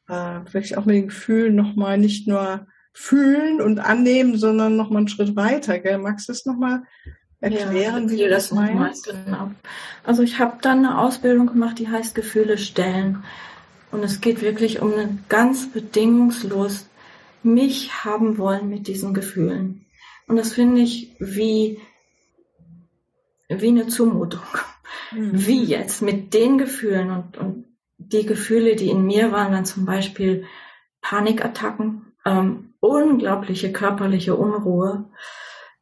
äh, 0.07 0.39
vielleicht 0.49 0.77
auch 0.77 0.85
mit 0.85 0.95
den 0.95 1.07
Gefühlen 1.07 1.55
nochmal 1.55 1.97
nicht 1.97 2.27
nur 2.27 2.67
fühlen 2.93 3.61
und 3.61 3.79
annehmen, 3.79 4.37
sondern 4.37 4.75
nochmal 4.77 4.99
einen 4.99 5.07
Schritt 5.07 5.35
weiter. 5.35 5.79
Gell? 5.79 5.97
Magst 5.97 6.29
du 6.29 6.31
es 6.31 6.45
nochmal 6.45 6.83
erklären, 7.41 8.05
ja, 8.05 8.11
wie 8.11 8.17
du 8.17 8.29
das 8.29 8.51
meinst? 8.51 9.05
Genau. 9.05 9.51
Also 10.03 10.23
ich 10.23 10.39
habe 10.39 10.57
dann 10.61 10.79
eine 10.79 10.99
Ausbildung 10.99 11.47
gemacht, 11.47 11.79
die 11.79 11.89
heißt 11.89 12.15
Gefühle 12.15 12.57
stellen. 12.57 13.23
Und 13.91 14.03
es 14.03 14.21
geht 14.21 14.41
wirklich 14.41 14.81
um 14.81 14.93
ein 14.93 15.23
ganz 15.29 15.71
bedingungslos 15.71 16.87
mich 17.43 18.03
haben 18.03 18.37
wollen 18.37 18.69
mit 18.69 18.87
diesen 18.87 19.13
Gefühlen. 19.13 19.85
Und 20.27 20.37
das 20.37 20.53
finde 20.53 20.81
ich 20.81 21.15
wie, 21.19 21.79
wie 23.47 23.67
eine 23.67 23.87
Zumutung. 23.87 24.41
Mhm. 25.11 25.29
Wie 25.33 25.63
jetzt 25.63 26.01
mit 26.01 26.33
den 26.33 26.57
Gefühlen 26.57 27.11
und, 27.11 27.37
und 27.37 27.64
die 27.97 28.25
Gefühle, 28.25 28.75
die 28.75 28.89
in 28.89 29.05
mir 29.05 29.31
waren, 29.31 29.51
dann 29.51 29.65
zum 29.65 29.85
Beispiel 29.85 30.45
Panikattacken, 31.01 32.13
ähm, 32.25 32.73
unglaubliche 32.79 33.71
körperliche 33.71 34.35
Unruhe, 34.35 35.09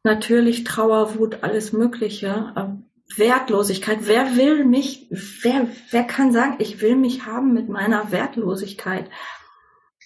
natürlich 0.02 0.64
Trauer, 0.64 1.18
Wut, 1.18 1.38
alles 1.42 1.72
Mögliche, 1.72 2.52
äh, 2.56 3.18
Wertlosigkeit. 3.18 4.00
Wer 4.02 4.36
will 4.36 4.64
mich, 4.64 5.08
wer, 5.10 5.68
wer 5.90 6.04
kann 6.04 6.32
sagen, 6.32 6.56
ich 6.58 6.80
will 6.80 6.96
mich 6.96 7.26
haben 7.26 7.52
mit 7.52 7.68
meiner 7.68 8.10
Wertlosigkeit? 8.10 9.08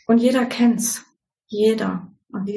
Und 0.07 0.19
jeder 0.19 0.47
kennt's. 0.47 1.05
Jeder. 1.47 2.09
Und, 2.31 2.49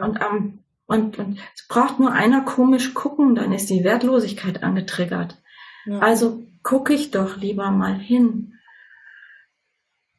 und, 0.00 0.20
ähm, 0.20 0.58
und, 0.86 1.18
und 1.18 1.38
es 1.54 1.66
braucht 1.68 1.98
nur 1.98 2.12
einer 2.12 2.42
komisch 2.42 2.94
gucken, 2.94 3.34
dann 3.34 3.52
ist 3.52 3.68
die 3.68 3.84
Wertlosigkeit 3.84 4.62
angetriggert. 4.62 5.40
Ja. 5.84 5.98
Also 5.98 6.42
gucke 6.62 6.94
ich 6.94 7.10
doch 7.10 7.36
lieber 7.36 7.70
mal 7.70 7.98
hin 7.98 8.57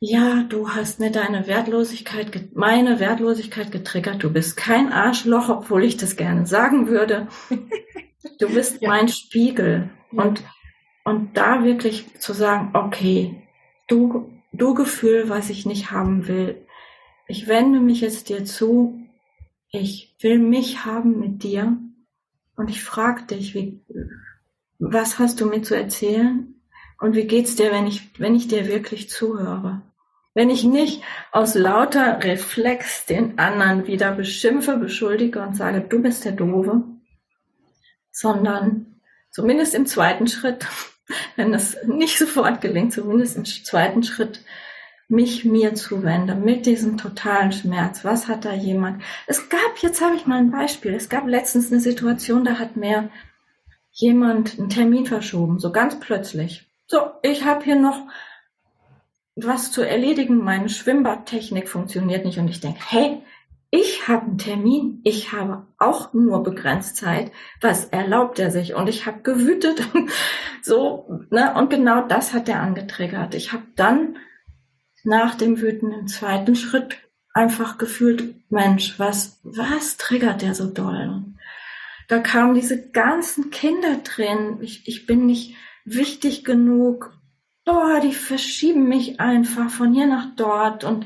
ja, 0.02 0.44
du 0.44 0.70
hast 0.70 1.02
mir 1.02 1.12
deine 1.12 1.46
Wertlosigkeit, 1.46 2.56
meine 2.56 3.00
Wertlosigkeit 3.02 3.72
getriggert. 3.72 4.24
Du 4.24 4.32
bist 4.32 4.56
kein 4.56 4.94
Arschloch, 4.94 5.50
obwohl 5.50 5.84
ich 5.84 5.98
das 5.98 6.16
gerne 6.16 6.46
sagen 6.46 6.88
würde. 6.88 7.28
Du 8.40 8.54
bist 8.54 8.82
ja. 8.82 8.90
mein 8.90 9.10
Spiegel. 9.10 9.90
Ja. 10.12 10.24
Und, 10.24 10.44
und 11.04 11.38
da 11.38 11.64
wirklich 11.64 12.20
zu 12.20 12.34
sagen, 12.34 12.72
okay, 12.74 13.48
du, 13.88 14.32
du 14.54 14.74
Gefühl, 14.74 15.30
was 15.30 15.50
ich 15.50 15.66
nicht 15.66 15.92
haben 15.92 16.28
will. 16.28 16.66
Ich 17.28 17.48
wende 17.48 17.80
mich 17.80 18.02
jetzt 18.02 18.30
dir 18.30 18.46
zu. 18.46 19.00
Ich 19.70 20.16
will 20.22 20.40
mich 20.40 20.86
haben 20.86 21.20
mit 21.20 21.44
dir. 21.44 21.78
Und 22.56 22.70
ich 22.70 22.84
frage 22.84 23.24
dich, 23.24 23.54
wie, 23.54 23.82
was 24.80 25.20
hast 25.20 25.42
du 25.42 25.46
mir 25.46 25.62
zu 25.62 25.76
erzählen? 25.76 26.56
Und 27.00 27.16
wie 27.16 27.28
geht's 27.28 27.56
dir, 27.56 27.72
wenn 27.72 27.88
ich, 27.88 28.20
wenn 28.20 28.36
ich 28.36 28.48
dir 28.48 28.68
wirklich 28.68 29.10
zuhöre? 29.10 29.82
Wenn 30.34 30.50
ich 30.50 30.64
nicht 30.64 31.04
aus 31.32 31.56
lauter 31.56 32.24
Reflex 32.24 33.06
den 33.06 33.40
anderen 33.40 33.88
wieder 33.88 34.12
beschimpfe, 34.14 34.78
beschuldige 34.78 35.42
und 35.42 35.56
sage, 35.56 35.82
du 35.82 36.02
bist 36.02 36.24
der 36.26 36.34
Doofe, 36.34 36.84
sondern 38.12 39.02
zumindest 39.32 39.74
im 39.74 39.86
zweiten 39.86 40.28
Schritt, 40.28 40.68
wenn 41.36 41.52
das 41.52 41.78
nicht 41.86 42.18
sofort 42.18 42.62
gelingt, 42.62 42.94
zumindest 42.94 43.38
im 43.38 43.46
zweiten 43.46 44.04
Schritt 44.04 44.42
mich 45.10 45.44
mir 45.44 45.74
zuwende 45.74 46.36
mit 46.36 46.68
diesem 46.68 46.98
totalen 46.98 47.52
Schmerz. 47.52 48.06
Was 48.06 48.28
hat 48.28 48.46
da 48.46 48.54
jemand? 48.54 49.02
Es 49.26 49.50
gab, 49.50 49.80
jetzt 49.82 50.02
habe 50.02 50.16
ich 50.16 50.28
mal 50.28 50.38
ein 50.38 50.52
Beispiel. 50.52 50.94
Es 50.94 51.10
gab 51.10 51.28
letztens 51.28 51.72
eine 51.72 51.82
Situation, 51.82 52.46
da 52.46 52.60
hat 52.60 52.76
mir 52.76 53.10
jemand 53.92 54.60
einen 54.60 54.70
Termin 54.70 55.08
verschoben, 55.08 55.58
so 55.58 55.72
ganz 55.72 56.00
plötzlich. 56.00 56.70
So, 56.86 57.00
ich 57.24 57.44
habe 57.44 57.64
hier 57.64 57.76
noch 57.76 58.06
was 59.44 59.72
zu 59.72 59.82
erledigen. 59.82 60.38
Meine 60.38 60.70
Schwimmbadtechnik 60.70 61.68
funktioniert 61.68 62.26
nicht 62.26 62.40
und 62.40 62.48
ich 62.48 62.60
denke, 62.60 62.80
hey, 62.86 63.22
ich 63.72 64.08
habe 64.08 64.26
einen 64.26 64.38
Termin, 64.38 65.02
ich 65.04 65.32
habe 65.32 65.68
auch 65.78 66.14
nur 66.14 66.42
begrenzt 66.42 66.98
Zeit. 66.98 67.32
Was 67.62 67.86
erlaubt 67.86 68.40
er 68.40 68.50
sich? 68.50 68.74
Und 68.74 68.90
ich 68.90 69.06
habe 69.06 69.22
gewütet. 69.22 69.84
so, 70.64 71.08
ne? 71.30 71.54
Und 71.56 71.70
genau 71.70 72.08
das 72.08 72.34
hat 72.34 72.50
er 72.50 72.62
angetriggert. 72.62 73.36
Ich 73.36 73.54
habe 73.54 73.64
dann 73.76 74.18
nach 75.04 75.36
dem 75.36 75.62
wütenden 75.62 76.08
zweiten 76.08 76.56
Schritt 76.56 76.98
einfach 77.34 77.78
gefühlt, 77.78 78.36
Mensch, 78.50 78.98
was, 78.98 79.40
was 79.44 79.98
triggert 79.98 80.42
der 80.42 80.56
so 80.56 80.68
doll? 80.68 81.24
Da 82.08 82.20
kamen 82.20 82.56
diese 82.56 82.90
ganzen 82.90 83.52
Kindertränen. 83.52 84.64
Ich, 84.64 84.88
ich 84.88 85.06
bin 85.06 85.28
nicht 85.28 85.56
wichtig 85.86 86.44
genug. 86.44 87.14
Oh, 87.72 88.00
die 88.02 88.14
verschieben 88.14 88.88
mich 88.88 89.20
einfach 89.20 89.70
von 89.70 89.94
hier 89.94 90.08
nach 90.08 90.28
dort. 90.36 90.84
Und 90.84 91.06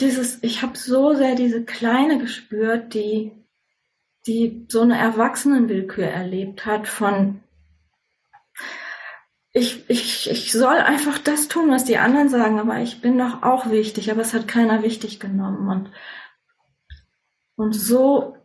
dieses, 0.00 0.42
ich 0.42 0.62
habe 0.62 0.76
so 0.76 1.14
sehr 1.14 1.36
diese 1.36 1.64
Kleine 1.64 2.18
gespürt, 2.18 2.92
die, 2.92 3.30
die 4.26 4.66
so 4.68 4.80
eine 4.80 4.98
Erwachsenenwillkür 4.98 6.06
erlebt 6.06 6.66
hat 6.66 6.88
von, 6.88 7.40
ich, 9.52 9.88
ich, 9.88 10.28
ich 10.28 10.52
soll 10.52 10.76
einfach 10.76 11.18
das 11.18 11.48
tun, 11.48 11.70
was 11.70 11.84
die 11.84 11.98
anderen 11.98 12.28
sagen, 12.28 12.58
aber 12.58 12.80
ich 12.80 13.00
bin 13.00 13.16
doch 13.16 13.42
auch 13.42 13.70
wichtig, 13.70 14.10
aber 14.10 14.22
es 14.22 14.34
hat 14.34 14.48
keiner 14.48 14.82
wichtig 14.82 15.20
genommen. 15.20 15.68
Und, 15.68 15.90
und 17.54 17.72
so 17.72 18.36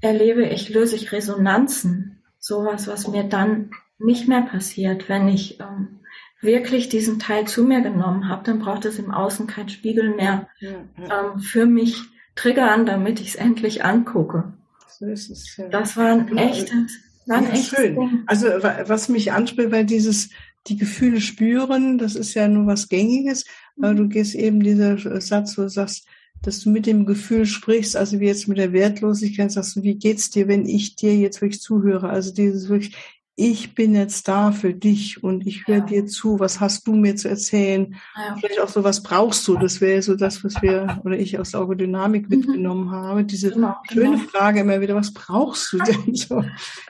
erlebe 0.00 0.46
ich, 0.46 0.68
löse 0.68 0.94
ich 0.94 1.10
Resonanzen, 1.10 2.22
sowas, 2.38 2.86
was 2.86 3.08
mir 3.08 3.24
dann 3.24 3.72
nicht 3.98 4.28
mehr 4.28 4.42
passiert, 4.42 5.08
wenn 5.08 5.28
ich 5.28 5.60
ähm, 5.60 6.00
wirklich 6.40 6.88
diesen 6.88 7.18
Teil 7.18 7.46
zu 7.46 7.64
mir 7.64 7.80
genommen 7.80 8.28
habe, 8.28 8.44
dann 8.44 8.58
braucht 8.58 8.84
es 8.84 8.98
im 8.98 9.10
Außen 9.10 9.46
kein 9.46 9.68
Spiegel 9.68 10.14
mehr 10.14 10.48
ja, 10.60 10.70
ja. 10.98 11.32
Ähm, 11.32 11.40
für 11.40 11.66
mich 11.66 12.02
triggern, 12.34 12.86
damit 12.86 13.20
ich 13.20 13.28
es 13.28 13.34
endlich 13.36 13.84
angucke. 13.84 14.52
So 14.88 15.06
ist 15.06 15.30
es, 15.30 15.56
ja. 15.56 15.68
Das 15.68 15.96
war 15.96 16.12
ein 16.12 16.26
genau. 16.26 16.42
echtes, 16.42 16.98
war 17.26 17.38
ein 17.38 17.50
echtes 17.50 17.68
schön. 17.68 17.94
Ding. 17.94 18.22
Also 18.26 18.46
was 18.48 19.08
mich 19.08 19.32
anspricht, 19.32 19.72
weil 19.72 19.84
dieses 19.84 20.30
die 20.68 20.76
Gefühle 20.76 21.20
spüren, 21.20 21.98
das 21.98 22.16
ist 22.16 22.34
ja 22.34 22.48
nur 22.48 22.66
was 22.66 22.88
Gängiges, 22.88 23.44
aber 23.78 23.94
du 23.94 24.08
gehst 24.08 24.34
eben 24.34 24.62
dieser 24.62 24.98
Satz, 25.20 25.56
wo 25.56 25.62
du 25.62 25.70
sagst, 25.70 26.06
dass 26.42 26.60
du 26.60 26.70
mit 26.70 26.86
dem 26.86 27.06
Gefühl 27.06 27.46
sprichst, 27.46 27.96
also 27.96 28.20
wie 28.20 28.26
jetzt 28.26 28.48
mit 28.48 28.58
der 28.58 28.72
Wertlosigkeit, 28.72 29.50
sagst 29.50 29.76
du, 29.76 29.82
wie 29.82 29.94
geht's 29.94 30.30
dir, 30.30 30.48
wenn 30.48 30.66
ich 30.66 30.96
dir 30.96 31.14
jetzt 31.14 31.40
wirklich 31.40 31.60
zuhöre? 31.60 32.08
Also 32.08 32.32
dieses 32.32 32.68
wirklich, 32.68 32.94
ich 33.38 33.74
bin 33.74 33.94
jetzt 33.94 34.28
da 34.28 34.50
für 34.50 34.72
dich 34.72 35.22
und 35.22 35.46
ich 35.46 35.66
höre 35.66 35.76
ja. 35.76 35.84
dir 35.84 36.06
zu, 36.06 36.40
was 36.40 36.58
hast 36.58 36.86
du 36.86 36.94
mir 36.94 37.16
zu 37.16 37.28
erzählen? 37.28 37.94
Ja. 38.16 38.34
Vielleicht 38.40 38.60
auch 38.60 38.68
so, 38.68 38.82
was 38.82 39.02
brauchst 39.02 39.46
du? 39.46 39.56
Das 39.56 39.82
wäre 39.82 40.00
so 40.00 40.16
das, 40.16 40.42
was 40.42 40.62
wir 40.62 41.02
oder 41.04 41.18
ich 41.18 41.38
aus 41.38 41.50
der 41.50 41.60
Augodynamik 41.60 42.30
mhm. 42.30 42.38
mitgenommen 42.38 42.90
habe. 42.90 43.24
Diese 43.24 43.50
genau, 43.50 43.76
schöne 43.92 44.16
genau. 44.16 44.28
Frage 44.30 44.60
immer 44.60 44.80
wieder, 44.80 44.94
was 44.94 45.12
brauchst 45.12 45.70
du 45.74 45.78
denn 45.78 46.14
so? 46.14 46.44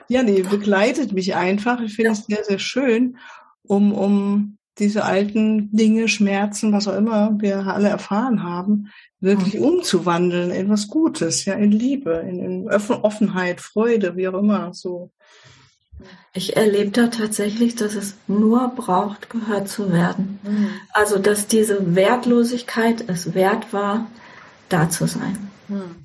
Ja, 0.07 0.23
nee, 0.23 0.41
begleitet 0.41 1.11
mich 1.11 1.35
einfach. 1.35 1.81
Ich 1.81 1.95
finde 1.95 2.11
es 2.11 2.25
sehr, 2.25 2.45
sehr 2.45 2.59
schön, 2.59 3.17
um, 3.63 3.91
um 3.91 4.57
diese 4.79 5.03
alten 5.03 5.69
Dinge, 5.75 6.07
Schmerzen, 6.07 6.71
was 6.71 6.87
auch 6.87 6.95
immer 6.95 7.35
wir 7.39 7.67
alle 7.67 7.89
erfahren 7.89 8.43
haben, 8.43 8.87
wirklich 9.19 9.55
mhm. 9.55 9.63
umzuwandeln 9.63 10.51
in 10.51 10.69
was 10.69 10.87
Gutes, 10.87 11.43
ja, 11.43 11.55
in 11.55 11.73
Liebe, 11.73 12.25
in, 12.25 12.39
in 12.39 12.69
Offenheit, 12.69 13.59
Freude, 13.59 14.15
wie 14.15 14.29
auch 14.29 14.39
immer, 14.39 14.73
so. 14.73 15.11
Ich 16.33 16.55
erlebe 16.55 16.91
da 16.91 17.07
tatsächlich, 17.07 17.75
dass 17.75 17.95
es 17.95 18.15
nur 18.27 18.69
braucht, 18.69 19.29
gehört 19.29 19.67
zu 19.69 19.91
werden. 19.91 20.39
Mhm. 20.43 20.69
Also, 20.91 21.17
dass 21.17 21.47
diese 21.47 21.95
Wertlosigkeit 21.95 23.03
es 23.07 23.33
wert 23.33 23.73
war, 23.73 24.05
da 24.69 24.89
zu 24.89 25.07
sein. 25.07 25.49
Mhm. 25.67 25.95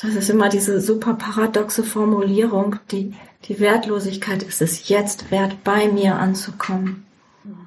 Das 0.00 0.14
ist 0.14 0.30
immer 0.30 0.48
diese 0.48 0.80
super 0.80 1.14
paradoxe 1.14 1.82
Formulierung, 1.82 2.76
die, 2.90 3.14
die 3.44 3.58
Wertlosigkeit 3.58 4.42
ist 4.42 4.62
es 4.62 4.88
jetzt 4.88 5.30
wert, 5.30 5.64
bei 5.64 5.88
mir 5.88 6.16
anzukommen. 6.16 7.06
Mhm. 7.42 7.66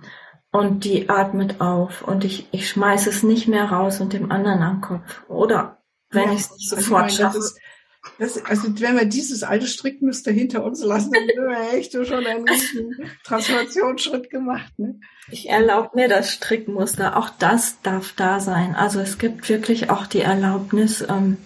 Und 0.52 0.84
die 0.84 1.10
atmet 1.10 1.62
auf 1.62 2.02
und 2.02 2.26
ich, 2.26 2.48
ich 2.52 2.70
schmeiße 2.70 3.10
es 3.10 3.24
nicht 3.24 3.48
mehr 3.48 3.65
raus 3.65 4.02
und 4.02 4.13
dem 4.13 4.32
anderen 4.32 4.62
am 4.62 4.82
Kopf. 4.82 5.24
Oder 5.28 5.82
wenn 6.10 6.26
ja, 6.26 6.34
ich 6.34 6.41
es 6.41 6.52
nicht 6.52 6.74
also 6.74 6.84
sofort 6.84 7.04
also 7.04 7.17
schaffe. 7.17 7.39
Das, 8.18 8.44
also 8.46 8.68
wenn 8.80 8.98
wir 8.98 9.06
dieses 9.06 9.44
alte 9.44 9.68
Strickmuster 9.68 10.32
hinter 10.32 10.64
uns 10.64 10.84
lassen, 10.84 11.12
dann 11.12 11.24
haben 11.24 11.72
wir 11.72 11.78
echt 11.78 11.92
schon 11.94 12.26
einen 12.26 12.48
riesigen 12.48 12.96
Transformationsschritt 13.24 14.30
gemacht. 14.32 14.78
Ne? 14.78 15.00
Ich 15.30 15.50
erlaube 15.50 15.92
mir 15.96 16.08
das 16.08 16.32
Strickmuster. 16.32 17.16
Auch 17.16 17.30
das 17.30 17.80
darf 17.84 18.14
da 18.16 18.40
sein. 18.40 18.76
Also 18.76 19.00
es 19.00 19.20
gibt 19.20 19.48
wirklich 19.50 19.92
auch 19.92 20.08
die 20.08 20.22
Erlaubnis, 20.22 21.06
ähm, 21.08 21.38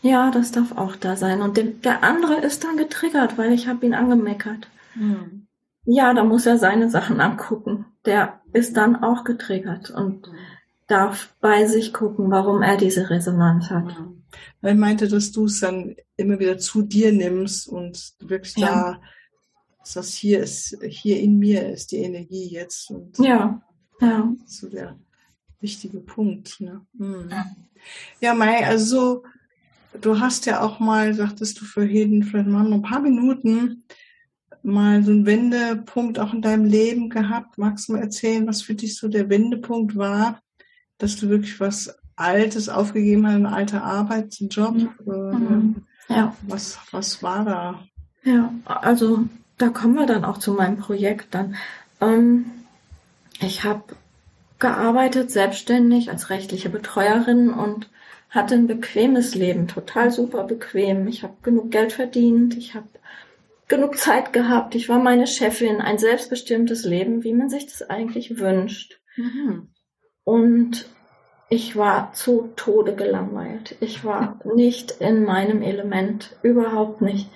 ja, 0.00 0.30
das 0.30 0.52
darf 0.52 0.76
auch 0.76 0.96
da 0.96 1.16
sein. 1.16 1.42
Und 1.42 1.56
dem, 1.56 1.82
der 1.82 2.02
andere 2.02 2.36
ist 2.36 2.64
dann 2.64 2.76
getriggert, 2.76 3.36
weil 3.36 3.52
ich 3.52 3.66
habe 3.68 3.84
ihn 3.84 3.94
angemeckert. 3.94 4.68
Hm. 4.92 5.46
Ja, 5.84 6.14
da 6.14 6.24
muss 6.24 6.46
er 6.46 6.58
seine 6.58 6.88
Sachen 6.88 7.20
angucken. 7.20 7.86
Der 8.04 8.40
ist 8.52 8.76
dann 8.76 9.02
auch 9.02 9.24
getriggert 9.24 9.90
und 9.90 10.26
hm. 10.26 10.34
darf 10.86 11.34
bei 11.40 11.66
sich 11.66 11.92
gucken, 11.92 12.30
warum 12.30 12.62
er 12.62 12.76
diese 12.76 13.10
Resonanz 13.10 13.70
hat. 13.70 13.98
Hm. 13.98 14.15
Weil 14.60 14.74
ich 14.74 14.80
meinte, 14.80 15.08
dass 15.08 15.32
du 15.32 15.46
es 15.46 15.60
dann 15.60 15.96
immer 16.16 16.38
wieder 16.38 16.58
zu 16.58 16.82
dir 16.82 17.12
nimmst 17.12 17.68
und 17.68 18.14
wirklich 18.20 18.56
ja. 18.56 18.66
da, 18.66 19.02
dass 19.78 19.94
das 19.94 20.14
hier 20.14 20.40
ist, 20.40 20.76
hier 20.88 21.20
in 21.20 21.38
mir 21.38 21.68
ist 21.68 21.92
die 21.92 21.98
Energie 21.98 22.48
jetzt. 22.48 22.90
Und 22.90 23.18
ja, 23.18 23.62
ja. 24.00 24.32
So 24.46 24.68
der 24.68 24.98
wichtige 25.60 26.00
Punkt. 26.00 26.60
Ne? 26.60 26.84
Mhm. 26.94 27.30
Ja, 28.20 28.34
Mai, 28.34 28.66
also 28.66 29.22
du 30.00 30.20
hast 30.20 30.46
ja 30.46 30.60
auch 30.60 30.80
mal, 30.80 31.14
sagtest 31.14 31.60
du 31.60 31.64
vorhin, 31.64 32.22
vielleicht 32.22 32.48
mal 32.48 32.70
ein 32.70 32.82
paar 32.82 33.00
Minuten 33.00 33.84
mal 34.62 35.04
so 35.04 35.12
einen 35.12 35.26
Wendepunkt 35.26 36.18
auch 36.18 36.34
in 36.34 36.42
deinem 36.42 36.64
Leben 36.64 37.08
gehabt. 37.08 37.56
Magst 37.56 37.88
du 37.88 37.92
mal 37.92 38.02
erzählen, 38.02 38.46
was 38.46 38.62
für 38.62 38.74
dich 38.74 38.96
so 38.96 39.08
der 39.08 39.28
Wendepunkt 39.28 39.96
war, 39.96 40.40
dass 40.98 41.16
du 41.16 41.28
wirklich 41.28 41.60
was 41.60 41.96
Altes 42.16 42.68
aufgegeben 42.68 43.26
hat, 43.26 43.34
eine 43.34 43.52
alte 43.52 43.82
Arbeit, 43.82 44.36
Job. 44.40 44.74
Mhm. 45.04 45.76
Ja. 46.08 46.34
Was, 46.42 46.78
was 46.90 47.22
war 47.22 47.44
da? 47.44 47.80
Ja, 48.24 48.52
also 48.64 49.24
da 49.58 49.68
kommen 49.68 49.94
wir 49.94 50.06
dann 50.06 50.24
auch 50.24 50.38
zu 50.38 50.52
meinem 50.52 50.78
Projekt 50.78 51.34
dann. 51.34 51.56
Ähm, 52.00 52.46
ich 53.40 53.64
habe 53.64 53.84
gearbeitet, 54.58 55.30
selbstständig 55.30 56.10
als 56.10 56.30
rechtliche 56.30 56.70
Betreuerin 56.70 57.50
und 57.50 57.90
hatte 58.30 58.54
ein 58.54 58.66
bequemes 58.66 59.34
Leben, 59.34 59.68
total 59.68 60.10
super 60.10 60.44
bequem. 60.44 61.06
Ich 61.08 61.22
habe 61.22 61.34
genug 61.42 61.70
Geld 61.70 61.92
verdient, 61.92 62.56
ich 62.56 62.74
habe 62.74 62.88
genug 63.68 63.98
Zeit 63.98 64.32
gehabt, 64.32 64.74
ich 64.74 64.88
war 64.88 64.98
meine 64.98 65.26
Chefin, 65.26 65.80
ein 65.80 65.98
selbstbestimmtes 65.98 66.84
Leben, 66.84 67.24
wie 67.24 67.32
man 67.32 67.48
sich 67.48 67.66
das 67.66 67.82
eigentlich 67.82 68.38
wünscht. 68.38 69.00
Mhm. 69.16 69.68
Und 70.24 70.88
ich 71.48 71.76
war 71.76 72.12
zu 72.12 72.52
Tode 72.56 72.94
gelangweilt. 72.94 73.76
Ich 73.80 74.04
war 74.04 74.38
nicht 74.44 74.92
in 75.00 75.24
meinem 75.24 75.62
Element, 75.62 76.36
überhaupt 76.42 77.02
nicht. 77.02 77.30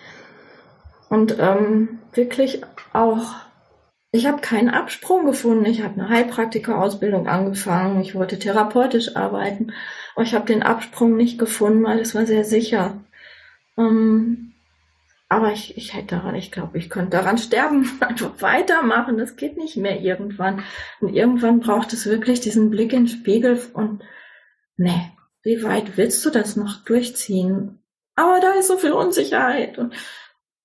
Und 1.08 1.36
ähm, 1.38 1.98
wirklich 2.12 2.62
auch, 2.92 3.34
ich 4.12 4.26
habe 4.26 4.40
keinen 4.40 4.70
Absprung 4.70 5.26
gefunden. 5.26 5.66
Ich 5.66 5.82
habe 5.82 5.94
eine 5.94 6.08
Heilpraktika-Ausbildung 6.08 7.28
angefangen. 7.28 8.00
Ich 8.00 8.14
wollte 8.14 8.38
therapeutisch 8.38 9.16
arbeiten. 9.16 9.72
Aber 10.14 10.24
ich 10.24 10.34
habe 10.34 10.46
den 10.46 10.62
Absprung 10.62 11.16
nicht 11.16 11.38
gefunden, 11.38 11.84
weil 11.84 12.00
es 12.00 12.14
war 12.14 12.26
sehr 12.26 12.44
sicher. 12.44 13.00
Ähm, 13.76 14.49
aber 15.30 15.52
ich, 15.52 15.76
ich 15.76 15.94
hätte 15.94 16.16
daran, 16.16 16.34
ich 16.34 16.50
glaube, 16.50 16.76
ich 16.76 16.90
könnte 16.90 17.10
daran 17.10 17.38
sterben, 17.38 17.88
einfach 18.00 18.32
weitermachen. 18.40 19.16
Das 19.16 19.36
geht 19.36 19.56
nicht 19.56 19.76
mehr 19.76 20.00
irgendwann. 20.00 20.64
Und 21.00 21.14
irgendwann 21.14 21.60
braucht 21.60 21.92
es 21.92 22.04
wirklich 22.04 22.40
diesen 22.40 22.68
Blick 22.68 22.92
in 22.92 23.04
den 23.04 23.08
Spiegel 23.08 23.60
und 23.72 24.02
nee, 24.76 25.12
wie 25.44 25.62
weit 25.62 25.96
willst 25.96 26.24
du 26.26 26.30
das 26.30 26.56
noch 26.56 26.84
durchziehen? 26.84 27.78
Aber 28.16 28.40
da 28.40 28.54
ist 28.54 28.66
so 28.66 28.76
viel 28.76 28.90
Unsicherheit. 28.90 29.78
Und 29.78 29.94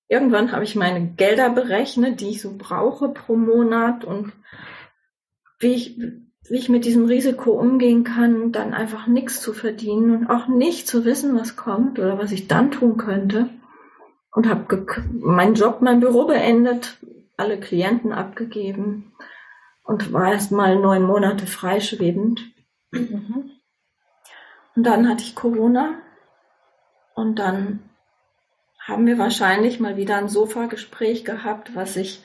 irgendwann 0.08 0.50
habe 0.50 0.64
ich 0.64 0.74
meine 0.74 1.12
Gelder 1.12 1.48
berechnet, 1.50 2.20
die 2.20 2.30
ich 2.30 2.42
so 2.42 2.56
brauche 2.58 3.10
pro 3.10 3.36
Monat 3.36 4.04
und 4.04 4.32
wie 5.60 5.74
ich, 5.74 5.96
wie 5.96 6.56
ich 6.56 6.68
mit 6.68 6.84
diesem 6.84 7.04
Risiko 7.04 7.52
umgehen 7.52 8.02
kann, 8.02 8.50
dann 8.50 8.74
einfach 8.74 9.06
nichts 9.06 9.40
zu 9.40 9.52
verdienen 9.52 10.10
und 10.10 10.26
auch 10.26 10.48
nicht 10.48 10.88
zu 10.88 11.04
wissen, 11.04 11.38
was 11.38 11.54
kommt 11.54 12.00
oder 12.00 12.18
was 12.18 12.32
ich 12.32 12.48
dann 12.48 12.72
tun 12.72 12.96
könnte. 12.96 13.48
Und 14.36 14.46
habe 14.50 14.86
meinen 15.12 15.54
Job, 15.54 15.80
mein 15.80 16.00
Büro 16.00 16.26
beendet, 16.26 16.98
alle 17.38 17.58
Klienten 17.58 18.12
abgegeben 18.12 19.14
und 19.82 20.12
war 20.12 20.30
erst 20.30 20.52
mal 20.52 20.76
neun 20.76 21.04
Monate 21.04 21.46
freischwebend. 21.46 22.42
Mhm. 22.90 23.52
Und 24.74 24.84
dann 24.84 25.08
hatte 25.08 25.22
ich 25.22 25.34
Corona 25.34 25.94
und 27.14 27.38
dann 27.38 27.88
haben 28.78 29.06
wir 29.06 29.16
wahrscheinlich 29.16 29.80
mal 29.80 29.96
wieder 29.96 30.18
ein 30.18 30.28
Sofagespräch 30.28 31.24
gehabt, 31.24 31.74
was 31.74 31.94
sich 31.94 32.22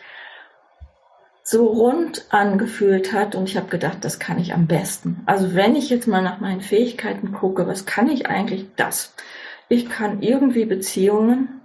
so 1.44 1.66
rund 1.66 2.26
angefühlt 2.30 3.14
hat 3.14 3.36
und 3.36 3.48
ich 3.48 3.56
habe 3.56 3.70
gedacht, 3.70 4.00
das 4.02 4.20
kann 4.20 4.38
ich 4.38 4.54
am 4.54 4.68
besten. 4.68 5.24
Also 5.28 5.56
wenn 5.56 5.78
ich 5.78 5.90
jetzt 5.90 6.08
mal 6.08 6.22
nach 6.22 6.42
meinen 6.42 6.60
Fähigkeiten 6.60 7.32
gucke, 7.32 7.68
was 7.68 7.86
kann 7.86 8.10
ich 8.10 8.28
eigentlich 8.28 8.68
das? 8.76 9.16
Ich 9.70 9.90
kann 9.90 10.22
irgendwie 10.22 10.66
Beziehungen 10.66 11.61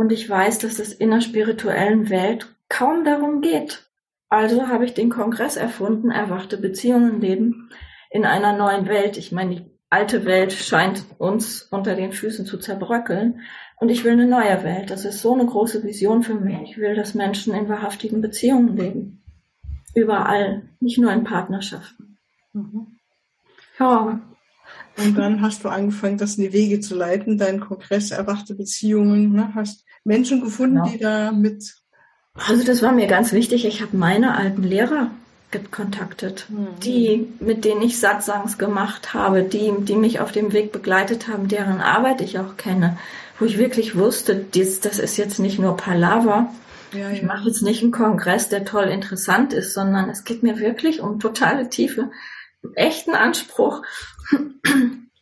und 0.00 0.12
ich 0.12 0.30
weiß, 0.30 0.56
dass 0.60 0.78
es 0.78 0.94
in 0.94 1.10
der 1.10 1.20
spirituellen 1.20 2.08
Welt 2.08 2.46
kaum 2.70 3.04
darum 3.04 3.42
geht. 3.42 3.86
Also 4.30 4.66
habe 4.68 4.86
ich 4.86 4.94
den 4.94 5.10
Kongress 5.10 5.58
erfunden, 5.58 6.10
erwachte 6.10 6.56
Beziehungen 6.56 7.20
leben 7.20 7.68
in 8.08 8.24
einer 8.24 8.56
neuen 8.56 8.86
Welt. 8.88 9.18
Ich 9.18 9.30
meine, 9.30 9.56
die 9.56 9.62
alte 9.90 10.24
Welt 10.24 10.54
scheint 10.54 11.04
uns 11.18 11.68
unter 11.70 11.96
den 11.96 12.12
Füßen 12.12 12.46
zu 12.46 12.56
zerbröckeln. 12.56 13.40
Und 13.76 13.90
ich 13.90 14.02
will 14.02 14.12
eine 14.12 14.26
neue 14.26 14.64
Welt. 14.64 14.88
Das 14.88 15.04
ist 15.04 15.20
so 15.20 15.34
eine 15.34 15.44
große 15.44 15.84
Vision 15.84 16.22
für 16.22 16.34
mich. 16.34 16.56
Ich 16.62 16.78
will, 16.78 16.94
dass 16.94 17.12
Menschen 17.12 17.52
in 17.52 17.68
wahrhaftigen 17.68 18.22
Beziehungen 18.22 18.78
leben. 18.78 19.22
Überall, 19.94 20.62
nicht 20.80 20.96
nur 20.96 21.12
in 21.12 21.24
Partnerschaften. 21.24 22.16
Mhm. 22.54 22.86
Ja. 23.78 24.18
Und 24.96 25.18
dann 25.18 25.42
hast 25.42 25.62
du 25.62 25.68
angefangen, 25.68 26.16
das 26.16 26.38
in 26.38 26.44
die 26.44 26.54
Wege 26.54 26.80
zu 26.80 26.94
leiten, 26.94 27.36
dein 27.36 27.60
Kongress 27.60 28.12
erwachte 28.12 28.54
Beziehungen, 28.54 29.32
ne? 29.32 29.54
hast 29.54 29.84
Menschen 30.04 30.40
gefunden, 30.40 30.76
genau. 30.76 30.88
die 30.88 30.98
da 30.98 31.32
mit. 31.32 31.74
Also 32.34 32.64
das 32.64 32.82
war 32.82 32.92
mir 32.92 33.06
ganz 33.06 33.32
wichtig. 33.32 33.64
Ich 33.64 33.82
habe 33.82 33.96
meine 33.96 34.36
alten 34.36 34.62
Lehrer 34.62 35.10
kontaktet, 35.72 36.46
mhm. 36.48 36.68
die, 36.82 37.32
mit 37.40 37.64
denen 37.64 37.82
ich 37.82 37.98
Satsangs 37.98 38.56
gemacht 38.56 39.14
habe, 39.14 39.42
die, 39.42 39.72
die 39.80 39.96
mich 39.96 40.20
auf 40.20 40.32
dem 40.32 40.52
Weg 40.52 40.70
begleitet 40.72 41.28
haben, 41.28 41.48
deren 41.48 41.80
Arbeit 41.80 42.20
ich 42.20 42.38
auch 42.38 42.56
kenne, 42.56 42.96
wo 43.38 43.44
ich 43.44 43.58
wirklich 43.58 43.96
wusste, 43.96 44.36
dies, 44.36 44.80
das 44.80 44.98
ist 44.98 45.16
jetzt 45.16 45.40
nicht 45.40 45.58
nur 45.58 45.76
Palaver. 45.76 46.52
Ja, 46.92 47.10
ich 47.10 47.22
mache 47.22 47.48
jetzt 47.48 47.62
nicht 47.62 47.82
einen 47.82 47.92
Kongress, 47.92 48.48
der 48.48 48.64
toll 48.64 48.84
interessant 48.84 49.52
ist, 49.52 49.74
sondern 49.74 50.10
es 50.10 50.24
geht 50.24 50.42
mir 50.42 50.58
wirklich 50.58 51.00
um 51.00 51.18
totale 51.18 51.68
Tiefe, 51.68 52.10
echten 52.74 53.14
Anspruch. 53.14 53.82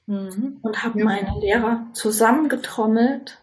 Mhm. 0.07 0.59
Und 0.63 0.83
habe 0.83 0.99
ja. 1.01 1.05
meine 1.05 1.39
Lehrer 1.39 1.87
zusammengetrommelt 1.93 3.39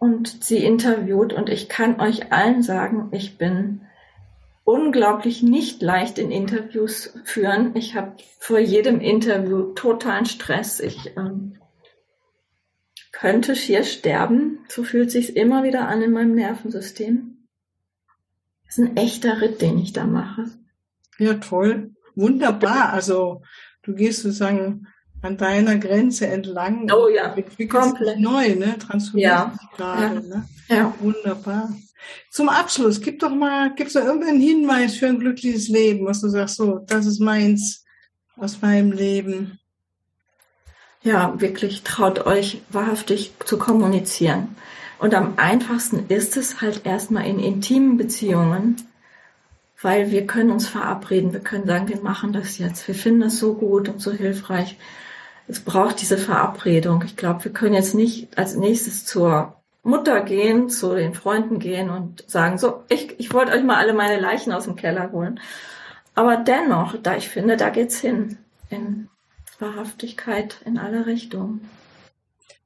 und 0.00 0.42
sie 0.42 0.64
interviewt 0.64 1.34
und 1.34 1.50
ich 1.50 1.68
kann 1.68 2.00
euch 2.00 2.32
allen 2.32 2.62
sagen, 2.62 3.10
ich 3.12 3.36
bin 3.36 3.82
unglaublich 4.64 5.42
nicht 5.42 5.82
leicht 5.82 6.18
in 6.18 6.30
Interviews 6.30 7.12
führen. 7.24 7.76
Ich 7.76 7.94
habe 7.94 8.14
vor 8.38 8.58
jedem 8.58 9.00
Interview 9.00 9.74
totalen 9.74 10.24
Stress. 10.24 10.80
Ich 10.80 11.16
ähm, 11.18 11.58
könnte 13.12 13.54
schier 13.54 13.84
sterben. 13.84 14.60
So 14.68 14.84
fühlt 14.84 15.10
sich 15.10 15.36
immer 15.36 15.64
wieder 15.64 15.86
an 15.86 16.00
in 16.00 16.12
meinem 16.12 16.34
Nervensystem. 16.34 17.46
Das 18.64 18.78
ist 18.78 18.84
ein 18.84 18.96
echter 18.96 19.42
Ritt, 19.42 19.60
den 19.60 19.78
ich 19.78 19.92
da 19.92 20.06
mache. 20.06 20.46
Ja, 21.18 21.34
toll. 21.34 21.94
Wunderbar. 22.14 22.94
Also 22.94 23.42
du 23.82 23.94
gehst 23.94 24.22
sozusagen 24.22 24.86
an 25.22 25.36
deiner 25.36 25.76
Grenze 25.78 26.26
entlang. 26.26 26.90
Oh 26.90 27.08
ja, 27.08 27.34
komplett 27.68 28.20
neu, 28.20 28.54
ne? 28.54 28.78
Transformierst 28.78 29.14
ja. 29.14 29.54
gerade, 29.76 30.14
ja. 30.14 30.20
ne? 30.20 30.48
Ja. 30.68 30.94
Wunderbar. 31.00 31.70
Zum 32.30 32.48
Abschluss, 32.48 33.00
gib 33.00 33.18
doch 33.20 33.34
mal, 33.34 33.74
gibt's 33.74 33.92
da 33.92 34.04
irgendeinen 34.04 34.40
Hinweis 34.40 34.96
für 34.96 35.06
ein 35.06 35.18
glückliches 35.18 35.68
Leben, 35.68 36.06
was 36.06 36.20
du 36.20 36.28
sagst, 36.28 36.56
so, 36.56 36.78
das 36.78 37.06
ist 37.06 37.20
meins 37.20 37.84
aus 38.36 38.62
meinem 38.62 38.92
Leben. 38.92 39.58
Ja, 41.02 41.40
wirklich 41.40 41.82
traut 41.82 42.26
euch 42.26 42.62
wahrhaftig 42.70 43.32
zu 43.44 43.58
kommunizieren. 43.58 44.56
Und 44.98 45.14
am 45.14 45.34
einfachsten 45.38 46.06
ist 46.08 46.36
es 46.36 46.60
halt 46.60 46.84
erstmal 46.84 47.26
in 47.26 47.38
intimen 47.38 47.96
Beziehungen, 47.96 48.76
weil 49.80 50.10
wir 50.10 50.26
können 50.26 50.50
uns 50.50 50.68
verabreden, 50.68 51.32
wir 51.32 51.40
können 51.40 51.66
sagen, 51.66 51.88
wir 51.88 52.02
machen 52.02 52.34
das 52.34 52.58
jetzt, 52.58 52.86
wir 52.86 52.94
finden 52.94 53.20
das 53.20 53.38
so 53.38 53.54
gut 53.54 53.88
und 53.88 54.00
so 54.02 54.12
hilfreich. 54.12 54.76
Es 55.50 55.60
braucht 55.60 56.00
diese 56.00 56.16
Verabredung. 56.16 57.02
Ich 57.04 57.16
glaube, 57.16 57.44
wir 57.44 57.52
können 57.52 57.74
jetzt 57.74 57.94
nicht 57.94 58.38
als 58.38 58.54
nächstes 58.54 59.04
zur 59.04 59.56
Mutter 59.82 60.20
gehen, 60.20 60.70
zu 60.70 60.94
den 60.94 61.12
Freunden 61.12 61.58
gehen 61.58 61.90
und 61.90 62.24
sagen, 62.30 62.56
so, 62.56 62.84
ich, 62.88 63.18
ich 63.18 63.32
wollte 63.32 63.52
euch 63.52 63.64
mal 63.64 63.76
alle 63.76 63.92
meine 63.92 64.20
Leichen 64.20 64.52
aus 64.52 64.64
dem 64.64 64.76
Keller 64.76 65.10
holen. 65.10 65.40
Aber 66.14 66.36
dennoch, 66.36 66.96
da 67.02 67.16
ich 67.16 67.28
finde, 67.28 67.56
da 67.56 67.70
geht's 67.70 67.98
hin. 67.98 68.38
In 68.68 69.08
Wahrhaftigkeit 69.58 70.60
in 70.64 70.78
alle 70.78 71.06
Richtungen. 71.06 71.68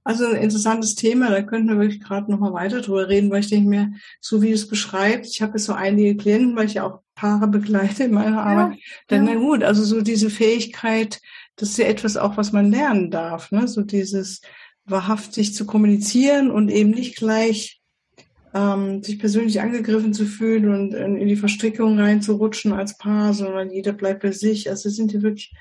Also 0.07 0.27
ein 0.27 0.37
interessantes 0.37 0.97
Thema, 0.97 1.31
da 1.31 1.41
könnten 1.41 1.69
wir 1.69 1.79
wirklich 1.79 2.03
gerade 2.03 2.31
noch 2.31 2.39
mal 2.39 2.53
weiter 2.53 2.83
drüber 2.83 3.09
reden, 3.09 3.31
weil 3.31 3.41
ich 3.41 3.49
denke 3.49 3.71
mir, 3.71 3.93
so 4.21 4.43
wie 4.43 4.53
es 4.53 4.69
beschreibt, 4.69 5.25
ich 5.25 5.41
habe 5.41 5.53
jetzt 5.53 5.65
so 5.65 5.73
einige 5.73 6.15
Klienten, 6.19 6.55
weil 6.57 6.67
ich 6.67 6.75
ja 6.75 6.85
auch 6.85 7.01
Paare 7.15 7.49
begleite 7.49 8.05
in 8.05 8.13
meiner 8.13 8.43
Arbeit, 8.43 8.77
ja, 8.77 8.85
dann 9.09 9.27
ja. 9.27 9.35
na 9.35 9.41
gut, 9.41 9.63
also 9.63 9.83
so 9.83 10.03
diese 10.03 10.29
Fähigkeit, 10.29 11.23
das 11.57 11.71
ist 11.71 11.79
ja 11.79 11.87
etwas 11.87 12.17
auch, 12.17 12.37
was 12.37 12.53
man 12.53 12.71
lernen 12.71 13.11
darf, 13.11 13.51
ne? 13.51 13.69
so 13.69 13.83
dieses 13.83 14.41
wahrhaftig 14.85 15.55
zu 15.55 15.65
kommunizieren 15.65 16.51
und 16.51 16.71
eben 16.71 16.91
nicht 16.91 17.17
gleich 17.17 17.81
ähm, 18.53 19.03
sich 19.03 19.19
persönlich 19.19 19.61
angegriffen 19.61 20.15
zu 20.15 20.27
fühlen 20.27 20.69
und 20.69 20.95
in 20.95 21.27
die 21.27 21.37
Verstrickung 21.37 21.99
reinzurutschen 21.99 22.73
als 22.73 22.97
Paar, 22.99 23.35
sondern 23.35 23.71
jeder 23.71 23.93
bleibt 23.93 24.23
bei 24.23 24.33
sich. 24.33 24.71
Also 24.71 24.91
sind 24.91 25.11
hier 25.11 25.23
wirklich 25.23 25.53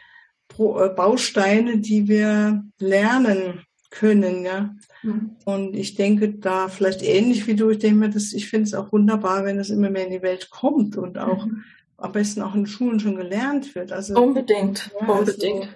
äh, 0.57 0.89
Bausteine, 0.89 1.79
die 1.79 2.07
wir 2.07 2.63
lernen 2.79 3.61
können, 3.89 4.43
ja. 4.43 4.75
Mhm. 5.03 5.35
Und 5.45 5.75
ich 5.75 5.95
denke 5.95 6.33
da 6.33 6.67
vielleicht 6.67 7.03
ähnlich 7.03 7.47
wie 7.47 7.55
du, 7.55 7.69
ich 7.69 7.79
denke 7.79 7.97
mir, 7.97 8.09
dass 8.09 8.33
ich 8.33 8.49
finde 8.49 8.65
es 8.65 8.73
auch 8.73 8.91
wunderbar, 8.91 9.45
wenn 9.45 9.59
es 9.59 9.69
immer 9.69 9.89
mehr 9.89 10.05
in 10.05 10.13
die 10.13 10.21
Welt 10.21 10.49
kommt 10.49 10.97
und 10.97 11.17
auch 11.17 11.45
mhm. 11.45 11.63
Am 12.03 12.11
besten 12.11 12.41
auch 12.41 12.53
in 12.53 12.67
Schulen 12.67 12.99
schon 12.99 13.15
gelernt 13.15 13.75
wird. 13.75 13.93
Also 13.93 14.15
unbedingt, 14.15 14.91
ja, 14.99 15.07
unbedingt. 15.07 15.69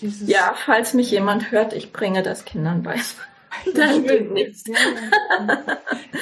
Also 0.00 0.24
ja, 0.26 0.54
falls 0.56 0.94
mich 0.94 1.10
jemand 1.10 1.50
hört, 1.50 1.72
ich 1.72 1.92
bringe 1.92 2.22
das 2.22 2.44
Kindern 2.44 2.84
bei. 2.84 2.94
Dann 3.74 4.02
nichts. 4.32 4.64
Ja, 4.66 4.76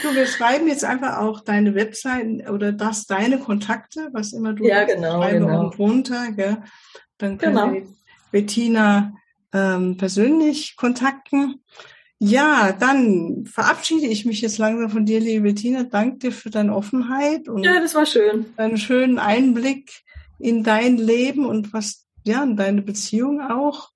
so, 0.02 0.14
wir 0.14 0.26
schreiben 0.26 0.68
jetzt 0.68 0.84
einfach 0.84 1.18
auch 1.18 1.40
deine 1.40 1.74
Webseiten 1.74 2.48
oder 2.48 2.72
das 2.72 3.06
deine 3.06 3.38
Kontakte, 3.38 4.08
was 4.12 4.32
immer 4.32 4.54
du 4.54 4.64
ja, 4.64 4.84
genau, 4.84 5.20
genau. 5.28 5.68
drunter, 5.68 6.32
gell? 6.32 6.62
Dann 7.18 7.36
können 7.36 7.56
genau. 7.56 7.72
wir 7.72 7.82
Bettina 8.30 9.12
ähm, 9.52 9.98
persönlich 9.98 10.76
kontakten. 10.76 11.62
Ja, 12.18 12.72
dann 12.72 13.44
verabschiede 13.44 14.06
ich 14.06 14.24
mich 14.24 14.40
jetzt 14.40 14.58
langsam 14.58 14.90
von 14.90 15.04
dir, 15.04 15.20
liebe 15.20 15.42
Bettina. 15.42 15.82
Danke 15.82 16.18
dir 16.18 16.32
für 16.32 16.50
deine 16.50 16.74
Offenheit 16.74 17.48
und 17.48 17.62
ja, 17.62 17.78
das 17.80 17.94
war 17.94 18.06
schön. 18.06 18.46
Deinen 18.56 18.78
schönen 18.78 19.18
Einblick 19.18 20.02
in 20.38 20.62
dein 20.62 20.96
Leben 20.96 21.44
und 21.44 21.72
was 21.72 22.06
ja 22.24 22.42
in 22.42 22.56
deine 22.56 22.82
Beziehung 22.82 23.40
auch 23.40 23.90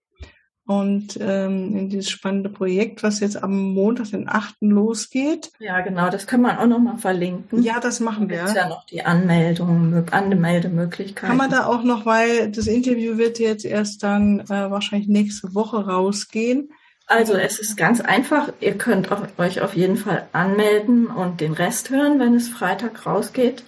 und 0.70 1.18
ähm, 1.20 1.76
in 1.76 1.88
dieses 1.88 2.10
spannende 2.10 2.48
Projekt, 2.48 3.02
was 3.02 3.18
jetzt 3.18 3.42
am 3.42 3.72
Montag, 3.72 4.10
den 4.10 4.28
8. 4.28 4.54
losgeht. 4.60 5.50
Ja, 5.58 5.80
genau, 5.80 6.10
das 6.10 6.28
kann 6.28 6.42
man 6.42 6.58
auch 6.58 6.66
nochmal 6.66 6.96
verlinken. 6.98 7.62
Ja, 7.64 7.80
das 7.80 7.98
machen 7.98 8.28
wir. 8.28 8.44
Ist 8.44 8.54
ja 8.54 8.68
noch 8.68 8.86
die 8.86 9.02
Anmeldung, 9.02 10.04
Anmeldemöglichkeit. 10.12 11.28
Kann 11.28 11.38
man 11.38 11.50
da 11.50 11.66
auch 11.66 11.82
noch, 11.82 12.06
weil 12.06 12.52
das 12.52 12.68
Interview 12.68 13.18
wird 13.18 13.40
jetzt 13.40 13.64
erst 13.64 14.04
dann 14.04 14.40
äh, 14.40 14.70
wahrscheinlich 14.70 15.08
nächste 15.08 15.54
Woche 15.56 15.86
rausgehen. 15.86 16.70
Also 17.10 17.34
es 17.34 17.58
ist 17.58 17.76
ganz 17.76 18.00
einfach. 18.00 18.52
Ihr 18.60 18.78
könnt 18.78 19.08
euch 19.36 19.60
auf 19.62 19.74
jeden 19.74 19.96
Fall 19.96 20.28
anmelden 20.32 21.08
und 21.08 21.40
den 21.40 21.54
Rest 21.54 21.90
hören, 21.90 22.20
wenn 22.20 22.36
es 22.36 22.48
Freitag 22.48 23.04
rausgeht. 23.04 23.64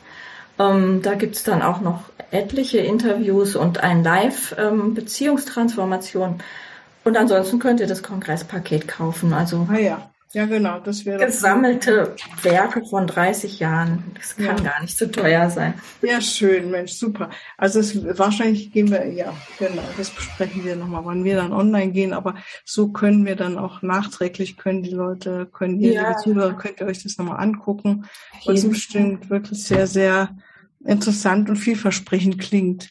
Ähm, 0.60 1.02
da 1.02 1.14
gibt's 1.14 1.42
dann 1.42 1.60
auch 1.60 1.80
noch 1.80 2.04
etliche 2.30 2.78
Interviews 2.78 3.56
und 3.56 3.82
ein 3.82 4.04
Live-Beziehungstransformation. 4.04 6.28
Ähm, 6.28 6.38
und 7.02 7.16
ansonsten 7.16 7.58
könnt 7.58 7.80
ihr 7.80 7.88
das 7.88 8.04
Kongresspaket 8.04 8.86
kaufen. 8.86 9.32
Also 9.32 9.66
ah 9.68 9.76
ja. 9.76 10.11
Ja, 10.34 10.46
genau, 10.46 10.80
das 10.80 11.04
wäre 11.04 11.26
gesammelte 11.26 12.16
Werke 12.40 12.82
von 12.86 13.06
30 13.06 13.58
Jahren. 13.58 14.02
Das 14.14 14.34
kann 14.36 14.56
ja. 14.58 14.70
gar 14.70 14.80
nicht 14.80 14.96
zu 14.96 15.10
teuer 15.10 15.50
sein. 15.50 15.74
Ja, 16.00 16.22
schön, 16.22 16.70
Mensch, 16.70 16.92
super. 16.92 17.28
Also 17.58 17.80
es, 17.80 18.18
wahrscheinlich 18.18 18.72
gehen 18.72 18.90
wir, 18.90 19.12
ja, 19.12 19.34
genau, 19.58 19.82
das 19.98 20.08
besprechen 20.08 20.64
wir 20.64 20.74
nochmal, 20.74 21.04
wann 21.04 21.24
wir 21.24 21.36
dann 21.36 21.52
online 21.52 21.92
gehen. 21.92 22.14
Aber 22.14 22.36
so 22.64 22.88
können 22.88 23.26
wir 23.26 23.36
dann 23.36 23.58
auch 23.58 23.82
nachträglich 23.82 24.56
können 24.56 24.82
die 24.82 24.94
Leute, 24.94 25.46
können 25.52 25.78
ihr, 25.80 25.92
ja. 25.92 26.08
liebe 26.08 26.20
Zuhörer, 26.22 26.54
könnt 26.54 26.80
ihr 26.80 26.86
euch 26.86 27.02
das 27.02 27.18
nochmal 27.18 27.38
angucken, 27.38 28.06
was 28.46 28.66
bestimmt 28.66 29.28
wirklich 29.28 29.62
sehr, 29.62 29.86
sehr 29.86 30.30
interessant 30.82 31.50
und 31.50 31.56
vielversprechend 31.56 32.38
klingt. 32.38 32.88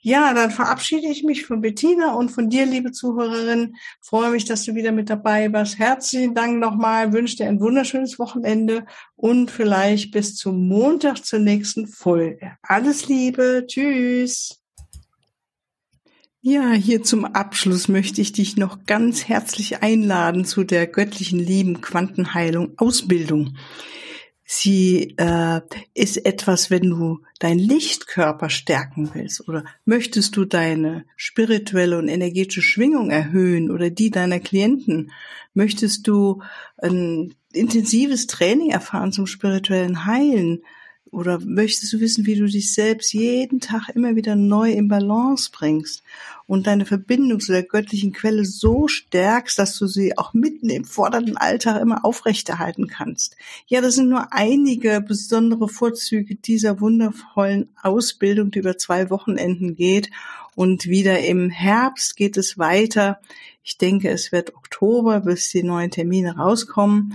Ja, 0.00 0.34
dann 0.34 0.50
verabschiede 0.50 1.08
ich 1.08 1.22
mich 1.22 1.46
von 1.46 1.60
Bettina 1.60 2.14
und 2.14 2.30
von 2.30 2.48
dir, 2.48 2.66
liebe 2.66 2.92
Zuhörerin. 2.92 3.76
Freue 4.00 4.30
mich, 4.30 4.44
dass 4.44 4.64
du 4.64 4.74
wieder 4.74 4.92
mit 4.92 5.10
dabei 5.10 5.52
warst. 5.52 5.78
Herzlichen 5.78 6.34
Dank 6.34 6.58
nochmal. 6.58 7.12
Wünsche 7.12 7.36
dir 7.36 7.48
ein 7.48 7.60
wunderschönes 7.60 8.18
Wochenende 8.18 8.86
und 9.16 9.50
vielleicht 9.50 10.10
bis 10.12 10.36
zum 10.36 10.68
Montag 10.68 11.24
zur 11.24 11.38
nächsten 11.38 11.86
Folge. 11.86 12.56
Alles 12.62 13.08
Liebe. 13.08 13.64
Tschüss. 13.66 14.62
Ja, 16.44 16.72
hier 16.72 17.04
zum 17.04 17.24
Abschluss 17.24 17.86
möchte 17.86 18.20
ich 18.20 18.32
dich 18.32 18.56
noch 18.56 18.84
ganz 18.84 19.28
herzlich 19.28 19.80
einladen 19.80 20.44
zu 20.44 20.64
der 20.64 20.88
göttlichen 20.88 21.38
Lieben 21.38 21.80
Quantenheilung 21.80 22.72
Ausbildung. 22.78 23.56
Sie 24.54 25.14
äh, 25.16 25.62
ist 25.94 26.26
etwas, 26.26 26.70
wenn 26.70 26.90
du 26.90 27.22
deinen 27.38 27.58
Lichtkörper 27.58 28.50
stärken 28.50 29.10
willst 29.14 29.48
oder 29.48 29.64
möchtest 29.86 30.36
du 30.36 30.44
deine 30.44 31.06
spirituelle 31.16 31.96
und 31.96 32.08
energetische 32.08 32.60
Schwingung 32.60 33.08
erhöhen 33.08 33.70
oder 33.70 33.88
die 33.88 34.10
deiner 34.10 34.40
Klienten, 34.40 35.10
möchtest 35.54 36.06
du 36.06 36.42
ein 36.76 37.34
intensives 37.54 38.26
Training 38.26 38.68
erfahren 38.68 39.10
zum 39.10 39.26
spirituellen 39.26 40.04
Heilen, 40.04 40.62
oder 41.12 41.38
möchtest 41.40 41.92
du 41.92 42.00
wissen, 42.00 42.24
wie 42.24 42.36
du 42.36 42.46
dich 42.46 42.72
selbst 42.72 43.12
jeden 43.12 43.60
Tag 43.60 43.90
immer 43.94 44.16
wieder 44.16 44.34
neu 44.34 44.72
in 44.72 44.88
Balance 44.88 45.50
bringst 45.52 46.02
und 46.46 46.66
deine 46.66 46.86
Verbindung 46.86 47.38
zu 47.38 47.52
der 47.52 47.64
göttlichen 47.64 48.12
Quelle 48.12 48.46
so 48.46 48.88
stärkst, 48.88 49.58
dass 49.58 49.78
du 49.78 49.86
sie 49.86 50.16
auch 50.16 50.32
mitten 50.32 50.70
im 50.70 50.84
fordernden 50.84 51.36
Alltag 51.36 51.82
immer 51.82 52.06
aufrechterhalten 52.06 52.88
kannst? 52.88 53.36
Ja, 53.66 53.82
das 53.82 53.96
sind 53.96 54.08
nur 54.08 54.32
einige 54.32 55.02
besondere 55.02 55.68
Vorzüge 55.68 56.34
dieser 56.34 56.80
wundervollen 56.80 57.68
Ausbildung, 57.82 58.50
die 58.50 58.60
über 58.60 58.78
zwei 58.78 59.10
Wochenenden 59.10 59.76
geht. 59.76 60.10
Und 60.54 60.86
wieder 60.86 61.20
im 61.20 61.50
Herbst 61.50 62.16
geht 62.16 62.38
es 62.38 62.56
weiter. 62.56 63.20
Ich 63.62 63.76
denke, 63.76 64.08
es 64.08 64.32
wird 64.32 64.54
Oktober, 64.54 65.20
bis 65.20 65.50
die 65.50 65.62
neuen 65.62 65.90
Termine 65.90 66.36
rauskommen. 66.36 67.14